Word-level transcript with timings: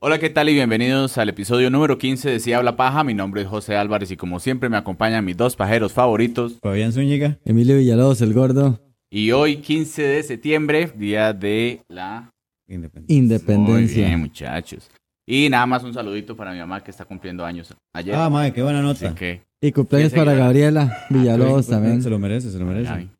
Hola, 0.00 0.20
¿qué 0.20 0.30
tal? 0.30 0.48
Y 0.48 0.54
bienvenidos 0.54 1.18
al 1.18 1.28
episodio 1.28 1.70
número 1.70 1.98
15 1.98 2.30
de 2.30 2.38
Si 2.38 2.52
Habla 2.52 2.76
Paja. 2.76 3.02
Mi 3.02 3.14
nombre 3.14 3.42
es 3.42 3.48
José 3.48 3.76
Álvarez 3.76 4.12
y 4.12 4.16
como 4.16 4.38
siempre 4.38 4.68
me 4.68 4.76
acompañan 4.76 5.24
mis 5.24 5.36
dos 5.36 5.56
pajeros 5.56 5.92
favoritos. 5.92 6.54
Fabián 6.62 6.92
Zúñiga. 6.92 7.38
Emilio 7.44 7.76
Villalobos, 7.76 8.20
el 8.22 8.32
gordo. 8.32 8.78
Y 9.10 9.32
hoy, 9.32 9.56
15 9.56 10.02
de 10.02 10.22
septiembre, 10.22 10.92
día 10.94 11.32
de 11.32 11.82
la... 11.88 12.30
Independencia. 12.68 13.56
Muy 13.56 13.86
bien, 13.86 14.20
muchachos. 14.20 14.88
Y 15.26 15.48
nada 15.50 15.66
más 15.66 15.82
un 15.82 15.92
saludito 15.92 16.36
para 16.36 16.52
mi 16.52 16.60
mamá 16.60 16.80
que 16.84 16.92
está 16.92 17.04
cumpliendo 17.04 17.44
años 17.44 17.74
ayer. 17.92 18.14
Ah, 18.14 18.30
madre, 18.30 18.52
qué 18.52 18.62
buena 18.62 18.80
nota. 18.80 19.06
Así 19.06 19.16
que... 19.16 19.42
Y 19.60 19.72
cumpleaños 19.72 20.12
para. 20.12 20.32
Gabriela 20.34 21.06
Villalobos 21.10 21.64
Sí, 21.64 21.72
también. 21.72 22.02
Se 22.02 22.10
lo 22.10 22.20
merece, 22.20 22.52
se 22.52 22.58
lo 22.60 22.66
merece. 22.66 22.92
Ay. 22.92 23.10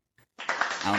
Ah, 0.84 0.94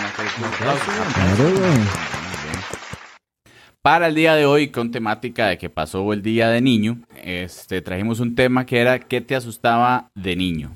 Para 3.82 4.08
el 4.08 4.16
día 4.16 4.36
de 4.36 4.46
hoy, 4.46 4.68
con 4.68 4.92
temática 4.92 5.48
de 5.48 5.58
que 5.58 5.70
pasó 5.70 6.12
el 6.12 6.22
día 6.22 6.50
de 6.50 6.60
niño, 6.60 7.00
este, 7.24 7.82
trajimos 7.82 8.20
un 8.20 8.36
tema 8.36 8.66
que 8.66 8.80
era 8.80 9.00
¿qué 9.00 9.22
te 9.22 9.38
asustaba 9.38 10.12
de 10.16 10.36
niño? 10.36 10.76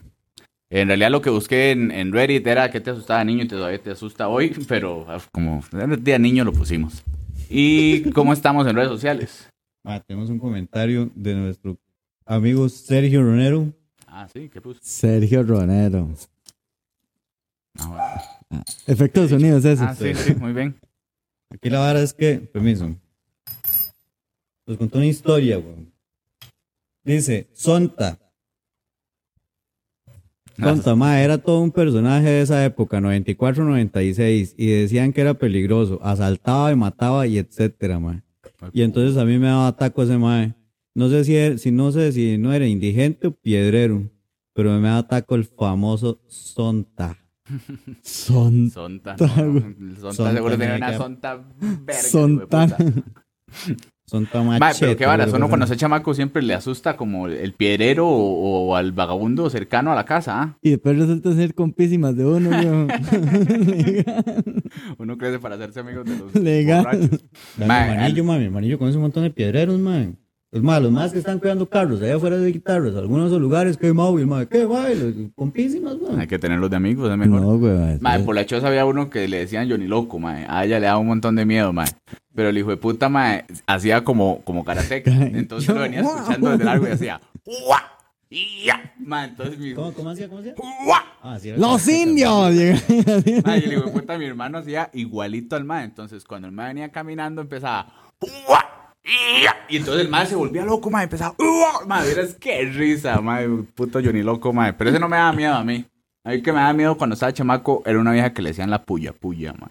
En 0.69 0.87
realidad 0.87 1.11
lo 1.11 1.21
que 1.21 1.29
busqué 1.29 1.71
en, 1.71 1.91
en 1.91 2.13
Reddit 2.13 2.47
era 2.47 2.71
¿qué 2.71 2.79
te 2.79 2.91
asustaba 2.91 3.19
de 3.19 3.25
niño? 3.25 3.43
y 3.43 3.47
todavía 3.49 3.81
te 3.81 3.91
asusta 3.91 4.29
hoy, 4.29 4.55
pero 4.69 5.05
ah, 5.09 5.19
como 5.33 5.61
era 5.73 5.83
el 5.83 6.01
día 6.01 6.13
de 6.13 6.19
niño 6.19 6.45
lo 6.45 6.53
pusimos. 6.53 7.03
¿Y 7.49 8.09
cómo 8.11 8.31
estamos 8.31 8.65
en 8.67 8.75
redes 8.77 8.89
sociales? 8.89 9.49
Ah, 9.83 9.99
tenemos 9.99 10.29
un 10.29 10.39
comentario 10.39 11.11
de 11.13 11.35
nuestro 11.35 11.77
amigo 12.25 12.69
Sergio 12.69 13.21
Ronero. 13.21 13.73
Ah, 14.07 14.29
sí, 14.31 14.47
¿qué 14.47 14.61
puso? 14.61 14.79
Sergio 14.81 15.43
Ronero. 15.43 16.09
Ah, 17.79 18.21
bueno. 18.49 18.63
Efectos 18.87 19.29
sonidos, 19.29 19.65
eso. 19.65 19.83
Ah, 19.83 19.93
sí, 19.93 20.15
sí, 20.15 20.35
muy 20.35 20.53
bien. 20.53 20.79
Aquí 21.53 21.69
la 21.69 21.79
vara 21.79 22.01
es 22.01 22.13
que, 22.13 22.37
permiso, 22.39 22.95
nos 24.65 24.77
contó 24.77 24.97
una 24.97 25.07
historia, 25.07 25.59
weón. 25.59 25.93
Dice, 27.03 27.47
Sonta. 27.53 28.17
Sonta, 30.57 30.95
ma, 30.95 31.21
era 31.21 31.37
todo 31.37 31.59
un 31.61 31.71
personaje 31.71 32.27
de 32.29 32.41
esa 32.41 32.63
época, 32.63 32.99
94-96, 33.01 34.53
y 34.57 34.67
decían 34.67 35.11
que 35.13 35.21
era 35.21 35.33
peligroso, 35.33 35.99
asaltaba 36.03 36.71
y 36.71 36.75
mataba 36.75 37.27
y 37.27 37.37
etcétera, 37.37 37.99
ma. 37.99 38.23
Y 38.71 38.81
entonces 38.83 39.17
a 39.17 39.25
mí 39.25 39.37
me 39.37 39.47
daba 39.47 39.75
taco 39.75 40.03
ese 40.03 40.17
mae. 40.17 40.53
No 40.95 41.09
sé 41.09 41.23
si, 41.25 41.35
era- 41.35 41.57
si 41.57 41.71
no 41.71 41.91
sé 41.91 42.11
si 42.11 42.37
no 42.37 42.53
era 42.53 42.67
indigente 42.67 43.27
o 43.27 43.31
piedrero, 43.31 44.09
pero 44.53 44.71
me 44.79 44.87
daba 44.87 45.07
taco 45.07 45.35
el 45.35 45.43
famoso 45.45 46.21
Sonta. 46.27 47.17
Son. 48.01 48.69
Sonta. 48.69 49.15
Ta- 49.15 49.27
¿no? 49.41 49.61
Sonta 49.99 50.33
seguro 50.33 50.57
tenía 50.57 50.75
una 50.77 50.97
sonta 50.97 51.43
verga. 51.59 51.93
Sonta. 52.01 52.77
Sonta 54.05 54.43
Ma, 54.43 54.59
machete. 54.59 54.85
pero 54.87 54.97
qué 54.97 55.05
varas, 55.05 55.31
uno 55.33 55.47
cuando 55.47 55.65
se 55.65 55.77
chamaco 55.77 56.13
siempre 56.13 56.41
le 56.43 56.53
asusta 56.53 56.97
como 56.97 57.27
el 57.27 57.53
piedrero 57.53 58.07
o, 58.07 58.67
o 58.69 58.75
al 58.75 58.91
vagabundo 58.91 59.49
cercano 59.49 59.91
a 59.91 59.95
la 59.95 60.05
casa, 60.05 60.41
¿ah? 60.41 60.57
Y 60.61 60.71
después 60.71 60.97
resulta 60.97 61.33
ser 61.33 61.55
compísimas 61.55 62.15
de 62.15 62.25
uno, 62.25 62.49
weón. 62.49 62.87
Uno 64.97 65.17
crece 65.17 65.39
para 65.39 65.55
hacerse 65.55 65.79
amigos 65.79 66.05
de 66.05 66.17
los 66.17 66.35
Legal. 66.35 66.83
borrachos. 66.83 67.25
Dame 67.57 67.67
Ma, 67.67 67.85
mi 67.85 67.91
hermanillo, 67.93 68.23
ma, 68.23 68.37
mi 68.37 68.45
hermanillo 68.45 68.77
conoce 68.77 68.97
un 68.97 69.03
montón 69.03 69.23
de 69.23 69.31
piedreros, 69.31 69.79
man. 69.79 70.17
Los 70.53 70.61
más, 70.61 70.83
los 70.83 70.91
más 70.91 71.11
que 71.11 71.17
están 71.17 71.39
cuidando 71.39 71.67
carros, 71.67 71.99
allá 71.99 72.15
afuera 72.15 72.37
de 72.37 72.51
guitarras, 72.51 72.95
algunos 72.95 73.23
de 73.25 73.29
esos 73.31 73.41
lugares, 73.41 73.75
qué 73.75 73.91
móvil, 73.91 74.27
ma, 74.27 74.45
qué 74.45 74.65
baile, 74.65 75.31
compísimas, 75.33 75.95
Hay 76.11 76.15
man. 76.15 76.27
que 76.27 76.37
tenerlos 76.37 76.69
de 76.69 76.75
amigos, 76.75 77.09
es 77.11 77.17
mejor. 77.17 77.41
No, 77.41 77.47
weón. 77.55 77.97
Ma, 78.01 78.19
por 78.19 78.35
la 78.35 78.45
choza 78.45 78.67
había 78.67 78.85
uno 78.85 79.09
que 79.09 79.27
le 79.27 79.39
decían 79.39 79.67
Johnny 79.67 79.87
Loco, 79.87 80.19
ma. 80.19 80.45
A 80.47 80.63
ella 80.63 80.79
le 80.79 80.85
daba 80.85 80.99
un 80.99 81.07
montón 81.07 81.35
de 81.35 81.47
miedo, 81.47 81.73
ma. 81.73 81.85
Pero 82.35 82.49
el 82.49 82.57
hijo 82.59 82.69
de 82.69 82.77
puta, 82.77 83.09
ma, 83.09 83.43
hacía 83.65 84.03
como, 84.03 84.41
como 84.43 84.63
karateca. 84.63 85.09
Entonces 85.33 85.73
lo 85.73 85.81
venía 85.81 86.01
escuchando 86.01 86.51
desde 86.51 86.65
largo 86.65 86.87
y 86.87 86.91
hacía... 86.91 87.19
"Ua, 87.45 87.81
ya". 88.63 88.93
Ma, 88.99 89.25
entonces 89.25 89.57
mi... 89.57 89.73
¿Cómo, 89.73 89.91
cómo 89.93 90.11
hacía, 90.11 90.29
cómo 90.29 90.41
hacía? 90.41 90.53
Ah, 91.23 91.39
sí, 91.39 91.51
¡Los 91.57 91.87
indios! 91.87 92.29
Ma, 93.43 93.57
y 93.57 93.63
el 93.63 93.73
hijo 93.73 93.85
de 93.85 93.91
puta, 93.91 94.19
mi 94.19 94.25
hermano 94.25 94.59
hacía 94.59 94.91
igualito 94.93 95.55
al 95.55 95.63
ma. 95.63 95.83
Entonces, 95.83 96.23
cuando 96.25 96.47
el 96.47 96.53
ma 96.53 96.67
venía 96.67 96.89
caminando, 96.89 97.41
empezaba. 97.41 97.91
Y 99.69 99.77
entonces 99.77 100.05
el 100.05 100.09
ma 100.09 100.25
se 100.25 100.35
volvía 100.35 100.63
loco, 100.65 100.89
ma. 100.89 101.03
Empezaba. 101.03 101.35
"Ua". 101.39 101.85
Ma, 101.85 102.03
miras 102.03 102.35
qué 102.35 102.63
risa, 102.65 103.19
ma. 103.21 103.39
Puto 103.75 103.99
Johnny 104.03 104.21
loco, 104.23 104.53
ma. 104.53 104.75
Pero 104.77 104.89
ese 104.89 104.99
no 104.99 105.09
me 105.09 105.17
daba 105.17 105.33
miedo 105.33 105.53
a 105.53 105.63
mí. 105.63 105.85
A 106.25 106.31
mí 106.31 106.41
que 106.41 106.51
me 106.53 106.59
daba 106.59 106.73
miedo 106.73 106.97
cuando 106.97 107.15
estaba 107.15 107.33
chamaco 107.33 107.83
era 107.85 107.99
una 107.99 108.11
vieja 108.13 108.33
que 108.33 108.41
le 108.41 108.49
decían 108.49 108.69
la 108.69 108.83
puya, 108.83 109.11
puya, 109.13 109.53
ma. 109.53 109.67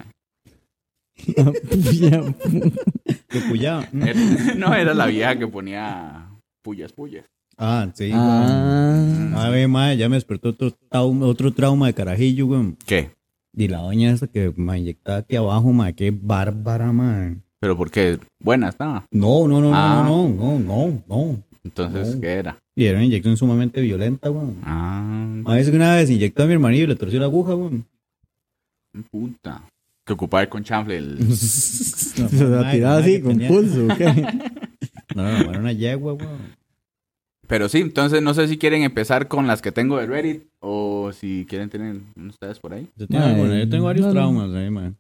Que 3.29 3.41
puyaba. 3.49 3.85
Era- 3.93 4.55
no 4.57 4.75
era 4.75 4.95
la 4.95 5.07
vieja 5.07 5.39
que 5.39 5.47
ponía 5.47 6.29
puyas, 6.63 6.93
puyas. 6.93 7.25
Ah, 7.59 7.89
sí, 7.95 8.11
ah. 8.15 9.33
A 9.37 9.49
ver, 9.51 9.69
ma, 9.69 9.95
ya 9.95 10.09
me 10.09 10.17
despertó 10.17 10.51
otro, 10.51 10.71
trauma- 10.91 11.27
otro 11.27 11.53
trauma 11.53 11.87
de 11.87 11.95
carajillo, 11.95 12.47
güey. 12.47 12.75
¿Qué? 12.87 13.11
Y 13.55 13.69
la 13.69 13.79
doña 13.79 14.11
esa 14.13 14.27
que 14.27 14.53
me 14.57 14.79
inyectaba 14.79 15.19
aquí 15.19 15.37
abajo, 15.37 15.71
ma, 15.73 15.93
qué 15.93 16.11
bárbara, 16.11 16.93
man. 16.93 17.43
Pero 17.63 17.77
porque 17.77 18.19
buena 18.43 18.69
estaba. 18.71 19.07
No, 19.13 19.47
no, 19.47 19.61
no, 19.61 19.71
Ah. 19.73 20.03
no, 20.05 20.29
no, 20.29 20.59
no, 20.59 20.59
no, 20.59 21.03
no. 21.09 21.43
Entonces, 21.63 22.17
No. 22.17 22.21
¿qué 22.21 22.27
era? 22.33 22.59
Y 22.75 22.87
era 22.87 22.97
una 22.99 23.05
inyección 23.07 23.37
sumamente 23.37 23.81
violenta, 23.81 24.29
güey. 24.31 24.49
Ah, 24.65 25.25
A 25.45 25.55
veces 25.55 25.73
una 25.73 25.95
vez 25.95 26.11
inyectó 26.11 26.43
a 26.43 26.47
mi 26.47 26.55
hermanillo 26.55 26.85
y 26.85 26.89
le 26.89 26.97
torció 26.97 27.21
la 27.21 27.27
aguja, 27.27 27.53
güey. 27.53 27.85
puta. 29.13 29.63
Que 30.05 30.13
ocupaba 30.15 30.45
con 30.51 30.65
chanfle 30.65 30.97
el. 30.99 31.37
Se 31.37 32.49
la 32.49 32.73
tiraba 32.73 32.97
así, 32.99 33.21
con 33.21 33.39
pulso, 33.39 33.85
¿o 33.87 33.97
¿qué? 33.97 34.07
No, 35.15 35.23
no, 35.23 35.51
era 35.51 35.61
una 35.61 35.73
yegua, 35.73 36.15
güey. 36.15 36.27
Pero 37.47 37.69
sí, 37.69 37.79
entonces 37.79 38.23
no 38.23 38.35
sé 38.35 38.49
si 38.49 38.59
quieren 38.59 38.83
empezar 38.83 39.29
con 39.29 39.47
las 39.47 39.63
que 39.63 39.71
tengo 39.71 39.99
de 39.99 40.07
Reddit 40.07 40.43
o 40.61 41.13
si 41.13 41.47
quieren 41.49 41.71
tener 41.71 42.01
ustedes 42.29 42.59
por 42.59 42.73
ahí. 42.75 42.89
Yo 42.97 43.07
tengo, 43.07 43.25
bueno, 43.37 43.57
yo 43.57 43.69
tengo 43.69 43.85
varios 43.85 44.07
no, 44.07 44.13
no. 44.15 44.19
traumas 44.19 44.51
ahí, 44.55 44.71
man. 44.71 44.97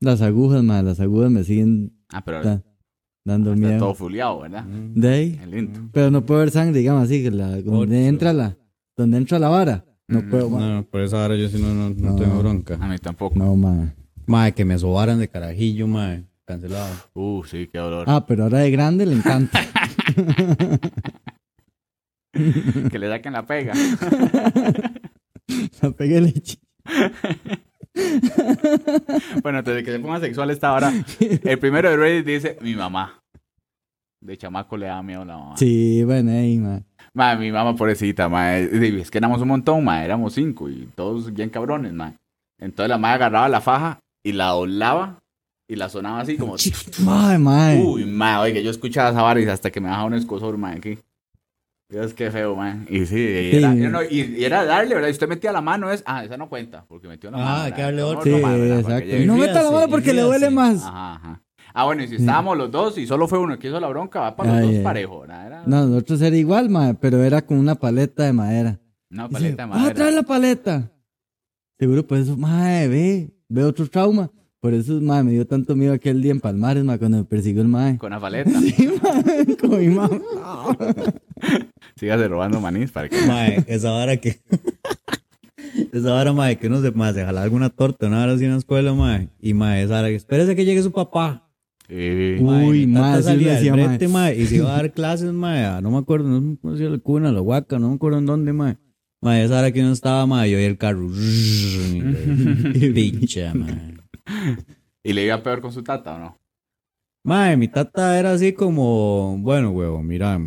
Las 0.00 0.20
agujas, 0.20 0.62
man, 0.64 0.84
las 0.84 0.98
agujas 1.00 1.30
me 1.30 1.44
siguen 1.44 1.92
Ah, 2.12 2.22
pero 2.24 2.42
da- 2.42 2.62
dando 3.24 3.54
está 3.54 3.66
miedo. 3.66 3.78
todo 3.78 3.94
fuleado, 3.94 4.40
¿verdad? 4.40 4.64
De 4.64 5.08
ahí. 5.08 5.40
El. 5.42 5.70
Pero 5.92 6.10
no 6.10 6.24
puedo 6.26 6.40
ver 6.40 6.50
sangre, 6.50 6.78
digamos 6.80 7.04
así, 7.04 7.22
que 7.22 7.30
la, 7.30 7.48
Ocho. 7.50 7.62
donde 7.62 8.06
entra 8.06 8.32
la, 8.32 8.56
donde 8.96 9.16
entra 9.18 9.38
la 9.38 9.48
vara. 9.48 9.84
No 10.08 10.20
Mm, 10.22 10.30
puedo, 10.30 10.50
man. 10.50 10.74
No, 10.76 10.82
por 10.84 11.00
eso 11.00 11.18
ahora 11.18 11.36
yo 11.36 11.48
sí 11.48 11.60
no, 11.60 11.72
no, 11.74 11.90
no 11.90 12.10
No. 12.10 12.16
tengo 12.16 12.38
bronca. 12.38 12.76
A 12.80 12.88
mí 12.88 12.98
tampoco. 12.98 13.38
No, 13.38 13.54
man. 13.56 13.94
Mae, 14.26 14.52
que 14.52 14.64
me 14.64 14.78
sobaran 14.78 15.18
de 15.18 15.28
carajillo, 15.28 15.86
mae. 15.86 16.24
Cancelado. 16.44 16.92
Uh, 17.14 17.44
sí, 17.44 17.68
qué 17.72 17.78
dolor. 17.78 18.04
Ah, 18.08 18.26
pero 18.26 18.44
ahora 18.44 18.58
de 18.58 18.70
grande 18.70 19.06
le 19.06 19.14
encanta. 19.14 19.60
Que 22.90 22.98
le 22.98 23.08
saquen 23.08 23.32
la 23.34 23.46
pega. 23.46 23.72
La 25.82 25.90
pegué 25.90 26.20
leche. 26.20 26.58
bueno, 29.42 29.58
entonces 29.58 29.84
que 29.84 29.92
se 29.92 29.98
ponga 29.98 30.20
sexual 30.20 30.50
esta 30.50 30.72
hora. 30.72 30.92
El 31.20 31.58
primero 31.58 31.90
de 31.90 31.96
Reddit 31.96 32.26
dice 32.26 32.58
mi 32.60 32.74
mamá. 32.74 33.18
De 34.20 34.36
chamaco 34.38 34.76
le 34.76 34.86
da 34.86 35.02
miedo 35.02 35.22
a 35.22 35.24
la 35.24 35.36
mamá. 35.36 35.56
Sí, 35.56 36.04
bueno, 36.04 36.30
ahí, 36.30 36.58
man. 36.58 36.84
Ma, 37.12 37.34
mi 37.34 37.50
mamá 37.50 37.74
pobrecita, 37.74 38.28
ma. 38.28 38.56
Es 38.56 39.10
que 39.10 39.18
éramos 39.18 39.42
un 39.42 39.48
montón, 39.48 39.84
ma. 39.84 40.04
Éramos 40.04 40.34
cinco 40.34 40.68
y 40.68 40.88
todos 40.94 41.32
bien 41.32 41.50
cabrones, 41.50 41.92
ma. 41.92 42.14
Entonces 42.58 42.88
la 42.88 42.98
madre 42.98 43.16
agarraba 43.16 43.48
la 43.48 43.60
faja 43.60 43.98
y 44.22 44.32
la 44.32 44.48
doblaba 44.48 45.18
y 45.68 45.74
la 45.74 45.88
sonaba 45.88 46.20
así 46.20 46.36
como... 46.36 46.54
Ay, 47.08 47.38
man. 47.38 47.82
Uy, 47.84 48.04
ma, 48.04 48.40
oiga, 48.40 48.60
yo 48.60 48.70
escuchaba 48.70 49.10
esa 49.10 49.22
vara 49.22 49.40
y 49.40 49.46
hasta 49.46 49.70
que 49.70 49.80
me 49.80 49.88
bajaba 49.88 50.06
un 50.06 50.14
escosor, 50.14 50.56
ma, 50.56 50.70
aquí. 50.70 50.98
Dios, 51.92 52.14
qué 52.14 52.30
feo, 52.30 52.56
ma. 52.56 52.84
Y 52.88 53.04
sí, 53.04 53.16
y 53.18 53.56
era, 53.56 53.72
Sí. 53.74 53.78
y 53.84 53.86
no, 53.88 54.02
y- 54.02 54.34
y 54.38 54.44
era 54.44 54.64
darle, 54.64 54.94
¿verdad? 54.94 55.08
Y 55.08 55.12
usted 55.12 55.28
metía 55.28 55.52
la 55.52 55.60
mano, 55.60 55.90
es... 55.90 56.02
Ah, 56.06 56.24
esa 56.24 56.36
no 56.38 56.48
cuenta, 56.48 56.86
porque 56.88 57.06
metió 57.06 57.30
la 57.30 57.36
Ah, 57.36 57.44
mano. 57.44 57.62
hay 57.64 57.72
que 57.72 57.82
darle 57.82 58.02
Con 58.02 58.16
otro. 58.16 58.22
Sí, 58.36 58.42
que 58.42 58.78
exacto. 58.78 59.04
llegue. 59.06 59.26
No 59.26 59.36
meta 59.36 59.62
la 59.62 59.70
mano 59.70 59.88
porque 59.90 60.12
le 60.14 60.22
duele 60.22 60.48
más. 60.50 60.82
Ajá, 60.82 61.14
ajá. 61.16 61.42
Ah, 61.74 61.84
bueno, 61.84 62.02
y 62.02 62.08
si 62.08 62.16
estábamos 62.16 62.56
los 62.56 62.70
dos 62.70 62.96
y 62.98 63.06
solo 63.06 63.28
fue 63.28 63.38
uno 63.38 63.58
que 63.58 63.68
hizo 63.68 63.78
la 63.80 63.88
bronca, 63.88 64.20
va 64.20 64.36
para 64.36 64.50
los 64.52 64.58
Ay, 64.60 64.66
dos 64.68 64.76
ay. 64.78 64.82
parejo, 64.84 65.20
¿verdad? 65.20 65.46
Era 65.46 65.62
No, 65.66 65.86
nosotros 65.86 66.20
era 66.22 66.36
igual, 66.36 66.68
man, 66.70 66.98
pero 67.00 67.22
era 67.22 67.42
con 67.42 67.58
una 67.58 67.74
paleta 67.74 68.24
de 68.24 68.32
madera. 68.32 68.78
una 69.10 69.28
Dice, 69.28 69.32
paleta 69.40 69.56
de 69.56 69.62
"Ah, 69.62 69.66
madera. 69.76 69.94
trae 69.94 70.12
la 70.12 70.22
paleta. 70.22 70.90
Seguro 71.78 72.06
por 72.06 72.18
eso, 72.18 72.36
madre, 72.36 72.88
ve, 72.88 73.30
ve 73.48 73.64
otro 73.64 73.86
trauma. 73.88 74.30
Por 74.60 74.72
eso, 74.74 75.00
madre, 75.00 75.24
me 75.24 75.32
dio 75.32 75.46
tanto 75.46 75.74
miedo 75.74 75.92
aquel 75.92 76.22
día 76.22 76.30
en 76.32 76.40
Palmares, 76.40 76.84
madre, 76.84 77.00
cuando 77.00 77.18
me 77.18 77.24
persiguió 77.24 77.60
el 77.62 77.68
madre. 77.68 77.98
Con 77.98 78.10
la 78.12 78.20
paleta. 78.20 78.50
Sí, 78.60 78.88
madre, 79.02 79.56
con 79.56 79.78
mi 79.78 79.88
mamá. 79.88 80.18
Sígase 82.02 82.26
robando 82.26 82.60
manís 82.60 82.90
para 82.90 83.08
que... 83.08 83.24
Mae, 83.28 83.62
esa 83.68 83.92
hora 83.92 84.16
que. 84.16 84.40
esa 85.92 86.12
hora, 86.12 86.32
mae, 86.32 86.58
que 86.58 86.66
uno 86.66 86.82
se, 86.82 86.90
mae, 86.90 87.14
se 87.14 87.24
jala 87.24 87.44
alguna 87.44 87.70
torta, 87.70 88.08
una 88.08 88.24
hora 88.24 88.32
así 88.32 88.44
en 88.44 88.50
la 88.50 88.56
escuela, 88.56 88.92
mae. 88.92 89.28
Y 89.40 89.54
mae, 89.54 89.84
esa 89.84 90.00
hora 90.00 90.08
que 90.08 90.16
espérese 90.16 90.56
que 90.56 90.64
llegue 90.64 90.82
su 90.82 90.90
papá. 90.90 91.48
Sí. 91.86 92.38
Mae, 92.40 92.66
Uy, 92.66 92.86
mae, 92.88 93.22
sí 93.22 93.36
decía, 93.36 93.76
mae. 93.76 94.08
mae, 94.08 94.34
y 94.34 94.46
se 94.46 94.56
iba 94.56 94.72
a 94.72 94.78
dar 94.78 94.92
clases, 94.96 95.32
mae, 95.32 95.80
no 95.80 95.92
me 95.92 95.98
acuerdo, 95.98 96.26
no 96.26 96.40
me 96.40 96.54
acuerdo 96.54 96.76
si 96.76 96.82
era 96.82 96.92
la 96.92 96.98
cuna, 96.98 97.30
la 97.30 97.40
huaca, 97.40 97.78
no 97.78 97.90
me 97.90 97.94
acuerdo 97.94 98.18
en 98.18 98.26
dónde, 98.26 98.52
mae. 98.52 98.78
Mae, 99.20 99.44
esa 99.44 99.60
hora 99.60 99.70
que 99.70 99.80
uno 99.80 99.92
estaba, 99.92 100.26
mae, 100.26 100.50
yo 100.50 100.58
oía 100.58 100.66
el 100.66 100.78
carro. 100.78 101.06
Picha, 102.94 103.54
mae. 103.54 103.94
¿Y 105.04 105.12
le 105.12 105.24
iba 105.24 105.40
peor 105.40 105.60
con 105.60 105.70
su 105.70 105.84
tata 105.84 106.16
o 106.16 106.18
no? 106.18 106.36
Mae, 107.22 107.56
mi 107.56 107.68
tata 107.68 108.18
era 108.18 108.32
así 108.32 108.54
como, 108.54 109.38
bueno, 109.38 109.70
huevo, 109.70 110.02
mira, 110.02 110.40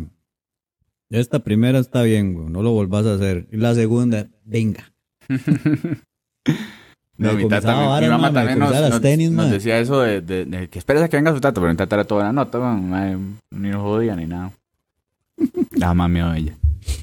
esta 1.10 1.38
primera 1.40 1.78
está 1.78 2.02
bien, 2.02 2.34
huevo, 2.36 2.48
no 2.48 2.62
lo 2.62 2.72
volvás 2.72 3.06
a 3.06 3.14
hacer. 3.14 3.46
Y 3.52 3.56
la 3.56 3.74
segunda, 3.74 4.28
venga. 4.44 4.92
No, 7.18 7.32
mi, 7.32 7.48
tata, 7.48 7.74
mi- 7.80 7.86
varas, 7.86 8.02
mi 8.02 8.08
mamá 8.08 8.28
me 8.30 8.34
también 8.34 8.58
nos, 8.58 9.00
tenis, 9.00 9.30
decía 9.50 9.78
eso 9.78 10.02
de, 10.02 10.20
de- 10.20 10.44
de 10.44 10.68
que 10.68 10.78
esperes 10.78 11.02
a 11.02 11.08
que 11.08 11.16
venga 11.16 11.32
su 11.32 11.40
tata, 11.40 11.58
pero 11.60 11.70
mi 11.72 11.76
tata 11.76 11.96
era 11.96 12.04
toda 12.04 12.24
la 12.24 12.32
nota, 12.34 12.58
mae, 12.58 13.16
mae, 13.16 13.16
ni 13.52 13.70
nos 13.70 13.80
jodía 13.80 14.14
ni 14.16 14.26
nada. 14.26 14.52
Daba 15.72 15.94
más 15.94 16.10
miedo 16.10 16.28
a 16.28 16.36
ella. 16.36 16.52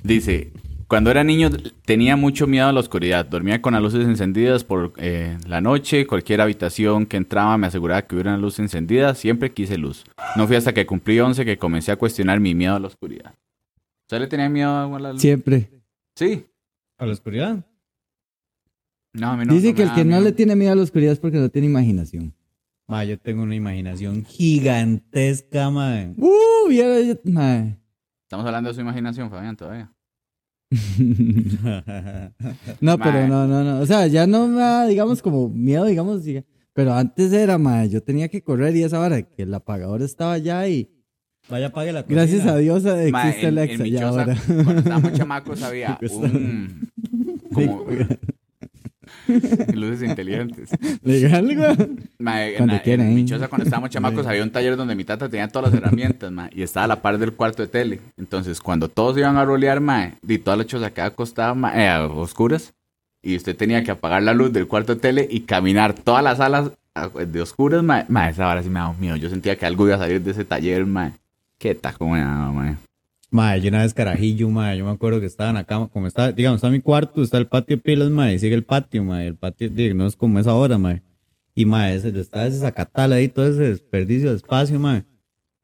Dice, 0.04 0.52
cuando 0.88 1.10
era 1.10 1.24
niño 1.24 1.50
tenía 1.86 2.16
mucho 2.16 2.46
miedo 2.46 2.68
a 2.68 2.72
la 2.72 2.80
oscuridad, 2.80 3.26
dormía 3.26 3.60
con 3.64 3.74
las 3.74 3.82
luces 3.82 4.06
encendidas 4.06 4.64
por 4.64 4.94
eh, 4.98 5.36
la 5.48 5.62
noche, 5.62 6.06
cualquier 6.06 6.42
habitación 6.42 7.08
que 7.08 7.18
entraba 7.18 7.58
me 7.58 7.66
aseguraba 7.66 8.04
que 8.04 8.14
hubiera 8.14 8.34
una 8.34 8.40
luz 8.40 8.60
encendida, 8.60 9.16
siempre 9.16 9.52
quise 9.52 9.80
luz. 9.80 10.04
No 10.36 10.46
fui 10.46 10.56
hasta 10.58 10.74
que 10.76 10.86
cumplí 10.86 11.20
11 11.20 11.44
que 11.44 11.58
comencé 11.58 11.92
a 11.92 11.96
cuestionar 11.96 12.40
mi 12.40 12.54
miedo 12.54 12.76
a 12.76 12.80
la 12.80 12.86
oscuridad. 12.88 13.34
¿Usted 14.04 14.20
le 14.20 14.28
tenía 14.28 14.50
miedo 14.50 14.70
a 14.96 15.00
la 15.00 15.14
luz? 15.14 15.22
Siempre. 15.22 15.70
Sí. 16.16 16.46
¿A 16.98 17.06
la 17.06 17.14
oscuridad? 17.14 17.66
No, 19.14 19.28
a 19.32 19.38
mí 19.38 19.46
no, 19.46 19.54
Dice 19.54 19.70
no 19.70 19.76
que 19.76 19.84
el 19.84 19.94
que 19.94 20.06
no 20.06 20.20
le 20.22 20.32
tiene 20.32 20.56
miedo 20.56 20.72
a 20.72 20.76
la 20.76 20.82
oscuridad 20.84 21.14
es 21.14 21.20
porque 21.20 21.38
no 21.38 21.50
tiene 21.50 21.68
imaginación. 21.68 22.34
Mae, 22.88 23.08
yo 23.08 23.20
tengo 23.20 23.44
una 23.44 23.56
imaginación 23.56 24.26
gigantesca, 24.26 25.70
mae. 25.70 26.14
Uh, 26.18 26.70
mae. 27.32 27.80
Estamos 28.24 28.46
hablando 28.46 28.70
de 28.70 28.74
su 28.76 28.82
imaginación, 28.82 29.30
Fabián, 29.30 29.56
todavía. 29.56 29.94
No, 32.82 32.98
pero 32.98 33.28
no, 33.28 33.48
no, 33.48 33.64
no. 33.64 33.80
O 33.80 33.86
sea, 33.86 34.08
ya 34.08 34.26
no 34.28 34.48
me 34.48 34.60
da, 34.60 34.86
digamos, 34.88 35.22
como 35.22 35.48
miedo, 35.50 35.86
digamos. 35.86 36.24
diga- 36.26 36.44
Pero 36.74 36.94
antes 36.94 37.32
era, 37.32 37.58
mae, 37.58 37.90
yo 37.90 38.02
tenía 38.02 38.28
que 38.28 38.42
correr 38.42 38.76
y 38.76 38.84
esa 38.84 39.00
hora 39.00 39.22
que 39.22 39.44
el 39.44 39.54
apagador 39.54 40.02
estaba 40.02 40.34
allá 40.34 40.68
y 40.68 40.90
Vaya, 41.50 41.68
apague 41.68 41.92
la 41.92 42.04
cocina. 42.04 42.22
gracias 42.22 42.46
a 42.48 42.58
Dios 42.58 42.86
eh, 42.86 43.10
Ma, 43.12 43.28
existe 43.30 43.48
en- 43.48 43.54
en 43.54 43.60
Alexa 43.60 43.86
ya 43.88 44.00
choza, 44.00 44.22
ahora. 44.22 44.38
Cuando 44.64 44.78
estábamos 44.80 45.14
chamacos 45.14 45.62
había 45.64 45.98
un... 46.12 46.90
Como... 47.54 47.86
Luces 49.74 50.04
inteligentes. 50.10 50.70
Legal, 51.02 51.46
güey. 51.56 51.78
Ma, 52.20 52.46
en, 52.46 52.56
Cuando 52.58 52.76
la- 52.76 52.82
quieran, 52.82 53.08
en 53.08 53.16
mi 53.16 53.22
¿eh? 53.22 53.26
choza, 53.26 53.48
cuando 53.48 53.64
estábamos 53.64 53.90
chamacos, 53.90 54.26
había 54.28 54.44
un 54.44 54.50
taller 54.52 54.76
donde 54.76 54.96
mi 54.96 55.04
tata 55.06 55.30
tenía 55.30 55.48
todas 55.48 55.72
las 55.72 55.82
herramientas, 55.82 56.32
ma, 56.32 56.50
y 56.52 56.62
estaba 56.62 56.86
a 56.86 56.88
la 56.88 57.02
par 57.02 57.18
del 57.18 57.34
cuarto 57.34 57.62
de 57.62 57.68
tele. 57.70 58.00
Entonces, 58.18 58.60
cuando 58.60 58.90
todos 58.90 59.18
iban 59.18 59.38
a 59.38 59.46
rolear, 59.46 59.80
ma, 59.80 60.12
y 60.28 60.38
toda 60.40 60.58
la 60.58 60.66
choza 60.66 60.90
quedaba 60.92 61.10
acostada, 61.10 61.54
ma, 61.54 61.74
eh, 61.82 61.88
a 61.88 62.06
oscuras, 62.06 62.74
y 63.22 63.36
usted 63.38 63.56
tenía 63.56 63.84
que 63.84 63.92
apagar 63.92 64.24
la 64.24 64.34
luz 64.34 64.52
del 64.52 64.68
cuarto 64.68 64.96
de 64.96 65.02
tele 65.02 65.28
y 65.30 65.42
caminar 65.42 65.94
todas 65.94 66.24
las 66.24 66.40
salas 66.40 66.72
de 67.26 67.42
oscuras, 67.42 67.82
ma, 67.84 68.06
ma, 68.10 68.30
esa 68.30 68.48
hora 68.50 68.62
sí 68.62 68.70
me 68.70 68.80
daba 68.80 68.94
miedo. 68.94 69.16
Yo 69.16 69.30
sentía 69.30 69.56
que 69.58 69.66
algo 69.66 69.86
iba 69.88 69.96
a 69.96 70.00
salir 70.00 70.22
de 70.22 70.32
ese 70.32 70.44
taller, 70.44 70.86
ma. 70.86 71.14
Qué 71.64 71.74
taco, 71.76 72.06
ma, 72.06 72.52
ma. 72.52 72.78
Mae, 73.32 73.62
yo 73.62 73.70
una 73.70 73.84
vez 73.84 73.94
carajillo, 73.94 74.50
mae, 74.50 74.78
yo 74.78 74.84
me 74.84 74.92
acuerdo 74.92 75.22
que 75.22 75.28
estaba 75.28 75.50
en 75.52 75.56
la 75.56 75.64
cama, 75.64 75.88
como 75.88 76.08
está, 76.08 76.30
digamos, 76.34 76.58
está 76.58 76.70
mi 76.70 76.82
cuarto, 76.82 77.24
está 77.24 77.38
el 77.38 77.48
patio 77.48 77.78
de 77.78 77.82
pilas, 77.82 78.10
mae, 78.10 78.34
y 78.34 78.40
sigue 78.40 78.54
el 78.54 78.66
patio, 78.66 79.02
mae, 79.06 79.28
el 79.28 79.38
patio, 79.38 79.70
digo, 79.70 79.96
no 79.96 80.06
es 80.06 80.18
como 80.18 80.40
esa 80.40 80.54
hora, 80.54 80.78
mae. 80.78 81.02
Y 81.56 81.64
mae, 81.64 81.96
ese, 81.96 82.10
está 82.20 82.44
ahí, 83.06 83.30
todo 83.30 83.48
ese 83.48 83.62
desperdicio 83.62 84.32
de 84.32 84.36
espacio, 84.36 84.78
mae. 84.78 85.06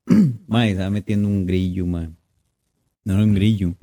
mae, 0.48 0.72
estaba 0.72 0.90
metiendo 0.90 1.28
un 1.28 1.46
grillo, 1.46 1.86
mae. 1.86 2.10
No 3.04 3.16
era 3.16 3.24
un 3.26 3.36
grillo, 3.36 3.76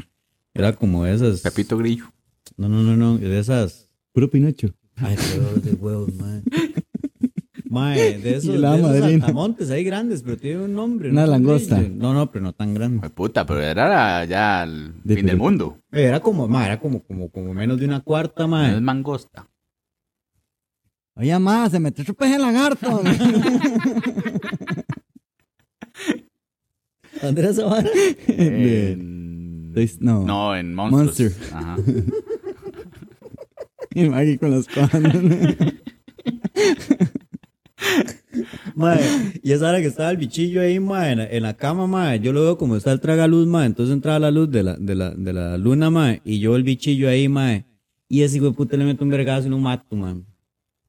era 0.54 0.72
como 0.72 1.04
de 1.04 1.16
esas. 1.16 1.42
Pepito 1.42 1.76
Grillo. 1.76 2.06
No, 2.56 2.66
no, 2.66 2.80
no, 2.80 2.96
no, 2.96 3.18
de 3.18 3.38
esas. 3.38 3.90
Puro 4.12 4.30
Pinocho. 4.30 4.74
Ay, 4.94 5.16
peor 5.16 5.60
de 5.60 5.72
huevos, 5.72 6.14
mae. 6.14 6.42
Mae, 7.80 8.18
de 8.18 8.36
esos, 8.36 8.54
la 8.56 8.76
de 8.76 8.98
esos 8.98 9.10
saltamontes 9.10 9.70
ahí 9.70 9.84
grandes, 9.84 10.22
pero 10.22 10.36
tiene 10.36 10.64
un 10.64 10.74
nombre. 10.74 11.10
Una 11.10 11.24
no 11.26 11.32
langosta. 11.32 11.80
No, 11.80 12.12
no, 12.14 12.30
pero 12.30 12.44
no 12.44 12.52
tan 12.52 12.74
grande. 12.74 13.00
Ay, 13.02 13.10
puta, 13.10 13.44
pero 13.46 13.60
era 13.60 14.24
ya 14.24 14.62
el 14.64 14.94
De 15.04 15.16
fin 15.16 15.26
del 15.26 15.36
mundo. 15.36 15.78
Era 15.92 16.20
como, 16.20 16.48
ma, 16.48 16.66
era 16.66 16.80
como, 16.80 17.02
como, 17.02 17.30
como 17.30 17.52
menos 17.54 17.78
de 17.78 17.86
una 17.86 18.00
cuarta, 18.00 18.42
No 18.44 18.48
ma. 18.48 18.72
es 18.72 18.80
mangosta. 18.80 19.48
Oye, 21.14 21.38
más, 21.38 21.70
se 21.72 21.80
metió 21.80 22.02
otro 22.02 22.14
peje 22.14 22.38
lagarto. 22.38 23.02
¿Dónde 27.22 27.40
era 27.40 27.50
esa 27.50 27.64
vara? 27.64 27.88
En- 28.28 29.72
de- 29.72 29.90
no. 30.00 30.22
No, 30.24 30.54
en 30.56 30.74
Monsters. 30.74 31.36
Monster. 31.40 31.56
Ajá. 31.56 31.76
Y 33.94 34.10
Maggie 34.10 34.36
con 34.38 34.50
los 34.50 34.68
cuadros. 34.68 35.14
Y 39.42 39.52
esa 39.52 39.68
hora 39.68 39.80
que 39.80 39.86
estaba 39.86 40.10
el 40.10 40.16
bichillo 40.16 40.60
ahí, 40.60 40.78
ma, 40.80 41.10
en, 41.10 41.18
la- 41.18 41.26
en 41.30 41.42
la 41.42 41.54
cama, 41.56 41.86
ma, 41.86 42.16
yo 42.16 42.32
lo 42.32 42.42
veo 42.42 42.58
como 42.58 42.76
está 42.76 42.92
el 42.92 43.00
tragaluz, 43.00 43.46
ma, 43.46 43.64
entonces 43.66 43.92
entraba 43.92 44.18
la 44.18 44.30
luz 44.30 44.50
de 44.50 44.62
la, 44.62 44.76
de 44.76 44.94
la, 44.94 45.10
de 45.10 45.32
la 45.32 45.58
luna, 45.58 45.90
ma, 45.90 46.16
y 46.24 46.38
yo 46.38 46.56
el 46.56 46.62
bichillo 46.62 47.08
ahí, 47.08 47.28
ma, 47.28 47.64
y 48.08 48.22
ese 48.22 48.36
hijo 48.36 48.46
de 48.46 48.52
puta 48.52 48.76
le 48.76 48.84
meto 48.84 49.04
un 49.04 49.10
vergazo 49.10 49.46
y 49.46 49.50
lo 49.50 49.58
mato, 49.58 49.94
ma. 49.96 50.16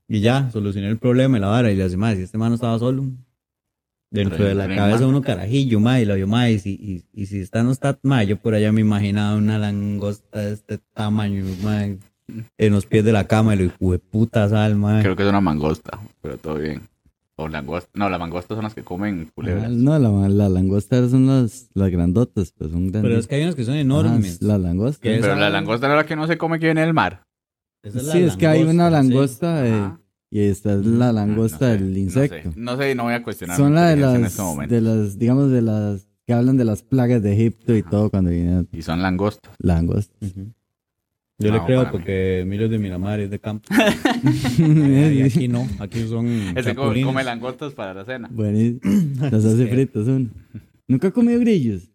Y 0.08 0.20
ya, 0.22 0.50
solucioné 0.52 0.88
el 0.90 0.98
problema 0.98 1.38
y 1.38 1.42
la 1.42 1.48
vara, 1.48 1.72
y 1.72 1.76
le 1.76 1.84
hace, 1.84 1.98
ma, 1.98 2.16
si 2.16 2.22
este 2.22 2.38
man 2.38 2.50
no 2.50 2.56
estaba 2.56 2.78
solo, 2.80 3.06
dentro 4.10 4.38
de 4.46 4.56
la 4.56 4.68
cabeza 4.78 5.08
uno 5.08 5.22
carajillo, 5.22 5.80
ma, 5.80 6.00
y 6.00 6.06
lo 6.06 6.16
vio, 6.16 6.28
ma, 6.28 6.50
y 6.50 6.60
si, 6.60 6.72
y, 7.14 7.22
y 7.22 7.26
si 7.26 7.40
está 7.40 7.64
no 7.64 7.72
está, 7.72 8.00
ma, 8.04 8.24
yo 8.24 8.38
por 8.38 8.54
allá 8.54 8.72
me 8.72 8.82
imaginaba 8.82 9.36
una 9.36 9.58
langosta 9.60 10.40
de 10.40 10.54
este 10.54 10.80
tamaño, 10.94 11.44
ma, 11.64 11.84
en 11.86 12.00
los 12.74 12.86
pies 12.86 13.04
de 13.06 13.12
la 13.12 13.26
cama, 13.28 13.56
y 13.56 13.58
lo 13.60 13.64
hijo 13.66 13.92
de 13.92 14.00
puta 14.00 14.48
sal, 14.50 14.76
ma. 14.76 15.02
Creo 15.02 15.16
que 15.16 15.24
es 15.24 15.30
una 15.30 15.42
mangosta, 15.42 16.00
pero 16.22 16.38
todo 16.38 16.56
bien. 16.56 16.82
O 17.40 17.48
langosta. 17.48 17.90
No, 17.94 18.10
las 18.10 18.20
mangostas 18.20 18.56
son 18.56 18.64
las 18.64 18.74
que 18.74 18.84
comen 18.84 19.26
Ah, 19.28 19.32
culebras. 19.36 19.72
no, 19.72 20.00
la, 20.00 20.10
la 20.30 20.50
langosta 20.50 21.08
son 21.08 21.28
las, 21.28 21.70
las 21.76 21.92
grandotas, 21.92 22.52
pues 22.58 22.72
son 22.72 22.88
grandes. 22.92 23.02
Pero 23.04 23.20
es 23.20 23.28
que 23.28 23.36
hay 23.36 23.44
unos 23.44 23.56
que 23.56 23.64
son 23.64 23.76
enormes. 23.76 24.42
la 24.42 24.58
langosta. 24.58 25.00
¿Qué 25.04 25.16
es? 25.16 25.22
pero 25.22 25.34
esa- 25.34 25.42
la 25.42 25.50
langosta 25.52 25.88
es 25.88 25.96
la 25.96 26.06
que 26.06 26.16
no 26.16 26.26
se 26.28 26.38
come 26.38 26.60
que 26.60 26.66
viene 26.66 26.82
del 26.82 26.94
mar. 26.96 27.24
Esa 27.84 28.02
la 28.02 28.12
Sí, 28.14 28.20
es 28.24 28.36
que 28.38 28.48
hay 28.48 28.64
una 28.64 28.90
langosta, 28.90 29.64
sí. 29.64 29.70
langosta 29.72 29.98
eh, 29.98 29.98
y 30.32 30.40
esta 30.42 30.74
es 30.74 30.86
la 30.86 31.14
langosta 31.14 31.68
Ah, 31.68 31.74
no 31.74 31.78
sé, 31.78 31.84
del 31.84 31.98
insecto. 32.00 32.38
No 32.48 32.52
sé, 32.54 32.60
no 32.60 32.78
sé, 32.78 32.96
no 32.96 33.04
voy 33.04 33.14
a 33.14 33.24
cuestionar. 33.24 33.56
Son 33.56 33.76
la 33.76 33.88
de 33.90 33.94
en 33.94 34.02
las, 34.02 34.32
este 34.32 34.42
momento. 34.42 34.74
de 34.76 34.82
las, 34.82 35.20
digamos, 35.20 35.52
de 35.52 35.62
las 35.62 36.08
que 36.26 36.34
hablan 36.34 36.58
de 36.58 36.66
las 36.66 36.82
plagas 36.82 37.22
de 37.22 37.34
Egipto 37.34 37.76
y 37.76 37.84
todo 37.84 38.10
cuando 38.10 38.32
viene 38.32 38.66
Y 38.72 38.82
son 38.82 39.02
langostas. 39.04 39.54
langosta. 39.60 40.14
Ujú. 40.26 40.52
Yo 41.40 41.52
le 41.52 41.62
creo 41.66 41.92
porque 41.92 42.40
Emilio 42.40 42.66
es 42.66 42.72
de 42.72 42.80
Miramar, 42.80 43.20
es 43.20 43.30
de 43.30 43.40
campo. 43.40 43.68
y 44.58 45.22
aquí 45.22 45.48
no, 45.48 45.68
aquí 45.80 46.08
son 46.08 46.28
Ese 46.58 46.74
come, 46.76 47.24
langostas 47.24 47.74
para 47.74 47.94
la 47.94 48.06
cena. 48.06 48.28
Buenísimo. 48.32 48.80
Las 49.30 49.46
hace 49.46 49.68
fritas 49.68 50.08
uno. 50.08 50.30
¿Nunca 50.88 51.10
ha 51.10 51.12
comido 51.12 51.40
grillos? 51.40 51.90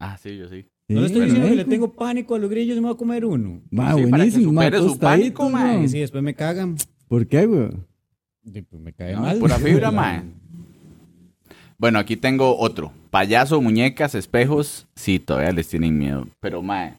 Ah, 0.00 0.16
sí, 0.20 0.36
yo 0.36 0.48
sí. 0.48 0.66
No 0.88 1.00
le 1.00 1.06
estoy 1.06 1.20
Sí, 1.20 1.26
diciendo 1.26 1.48
que 1.50 1.56
le 1.56 1.64
tengo 1.66 1.92
pánico 1.92 2.34
a 2.34 2.38
los 2.38 2.48
grillos 2.50 2.76
y 2.76 2.80
me 2.80 2.86
voy 2.86 2.94
a 2.94 2.98
comer 2.98 3.24
uno. 3.24 3.60
Ma, 3.70 3.88
Sí, 3.88 3.90
para 3.90 4.04
que 4.04 4.06
buenísimo, 4.06 4.62
su 4.88 4.98
pánico, 4.98 5.50
ma. 5.50 5.64
ma. 5.76 5.84
Y 5.84 5.88
si 5.88 5.98
después 6.00 6.22
me 6.22 6.34
cagan, 6.34 6.76
¿Por 7.08 7.26
qué, 7.26 7.46
güey? 7.46 7.68
y 8.44 8.62
pues 8.62 8.82
me 8.82 8.92
cae 8.94 9.14
No, 9.14 9.20
mal. 9.22 9.38
pura 9.38 9.58
fibra, 9.58 9.90
mae. 9.90 10.22
Bueno, 11.76 11.98
aquí 11.98 12.16
tengo 12.16 12.56
otro. 12.58 12.90
Payaso, 13.10 13.60
muñecas, 13.60 14.14
espejos. 14.14 14.86
Sí, 14.96 15.18
todavía 15.18 15.52
les 15.52 15.68
tienen 15.68 15.96
miedo. 15.98 16.26
Pero, 16.40 16.62
mae, 16.62 16.96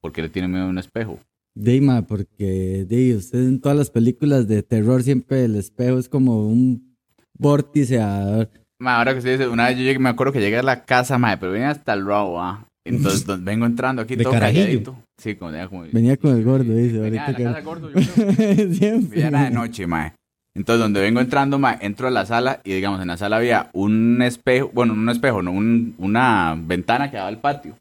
¿por 0.00 0.12
qué 0.12 0.22
le 0.22 0.28
tienen 0.30 0.50
miedo 0.50 0.64
a 0.64 0.68
un 0.68 0.78
espejo? 0.78 1.18
Deima, 1.56 2.02
porque 2.06 2.84
de 2.86 3.16
usted 3.16 3.38
en 3.38 3.60
todas 3.60 3.76
las 3.78 3.90
películas 3.90 4.46
de 4.46 4.62
terror 4.62 5.02
siempre 5.02 5.44
el 5.44 5.56
espejo 5.56 5.98
es 5.98 6.08
como 6.08 6.46
un 6.46 6.94
vórtice 7.38 7.98
a... 8.00 8.48
Mae, 8.78 8.94
ahora 8.98 9.12
que 9.12 9.18
usted 9.18 9.38
dice, 9.38 9.48
una 9.48 9.68
vez 9.68 9.78
yo 9.78 9.82
llegué, 9.84 9.98
me 9.98 10.10
acuerdo 10.10 10.34
que 10.34 10.40
llegué 10.40 10.58
a 10.58 10.62
la 10.62 10.84
casa, 10.84 11.16
mae, 11.16 11.38
pero 11.38 11.52
venía 11.52 11.70
hasta 11.70 11.94
el 11.94 12.04
robo, 12.04 12.42
ah. 12.42 12.66
Entonces, 12.84 13.24
donde 13.26 13.50
vengo 13.50 13.64
entrando 13.64 14.02
aquí 14.02 14.16
De 14.16 14.24
todo 14.24 14.34
carajillo. 14.34 14.64
calladito. 14.64 14.96
Sí, 15.16 15.34
como, 15.34 15.50
venía 15.50 15.68
como 15.68 15.82
Venía 15.90 16.16
con 16.18 16.36
el 16.36 16.44
gordo, 16.44 16.74
dice. 16.74 16.98
Venía 16.98 17.24
ahorita 17.24 17.42
la 17.48 17.54
casa 17.54 17.64
gordo, 17.64 17.90
yo 17.90 17.94
creo. 18.14 18.72
siempre. 18.74 19.20
Ya 19.20 19.28
era 19.28 19.44
de 19.44 19.50
noche, 19.50 19.86
mae. 19.86 20.12
Entonces, 20.54 20.80
donde 20.82 21.00
vengo 21.00 21.20
entrando, 21.20 21.58
mae, 21.58 21.78
entro 21.80 22.06
a 22.06 22.10
la 22.10 22.26
sala 22.26 22.60
y, 22.64 22.74
digamos, 22.74 23.00
en 23.00 23.08
la 23.08 23.16
sala 23.16 23.36
había 23.38 23.70
un 23.72 24.20
espejo, 24.20 24.70
bueno, 24.74 24.94
no 24.94 25.00
un 25.00 25.08
espejo, 25.08 25.40
no, 25.42 25.52
un- 25.52 25.94
una 25.96 26.54
ventana 26.66 27.10
que 27.10 27.16
daba 27.16 27.28
al 27.30 27.40
patio. 27.40 27.76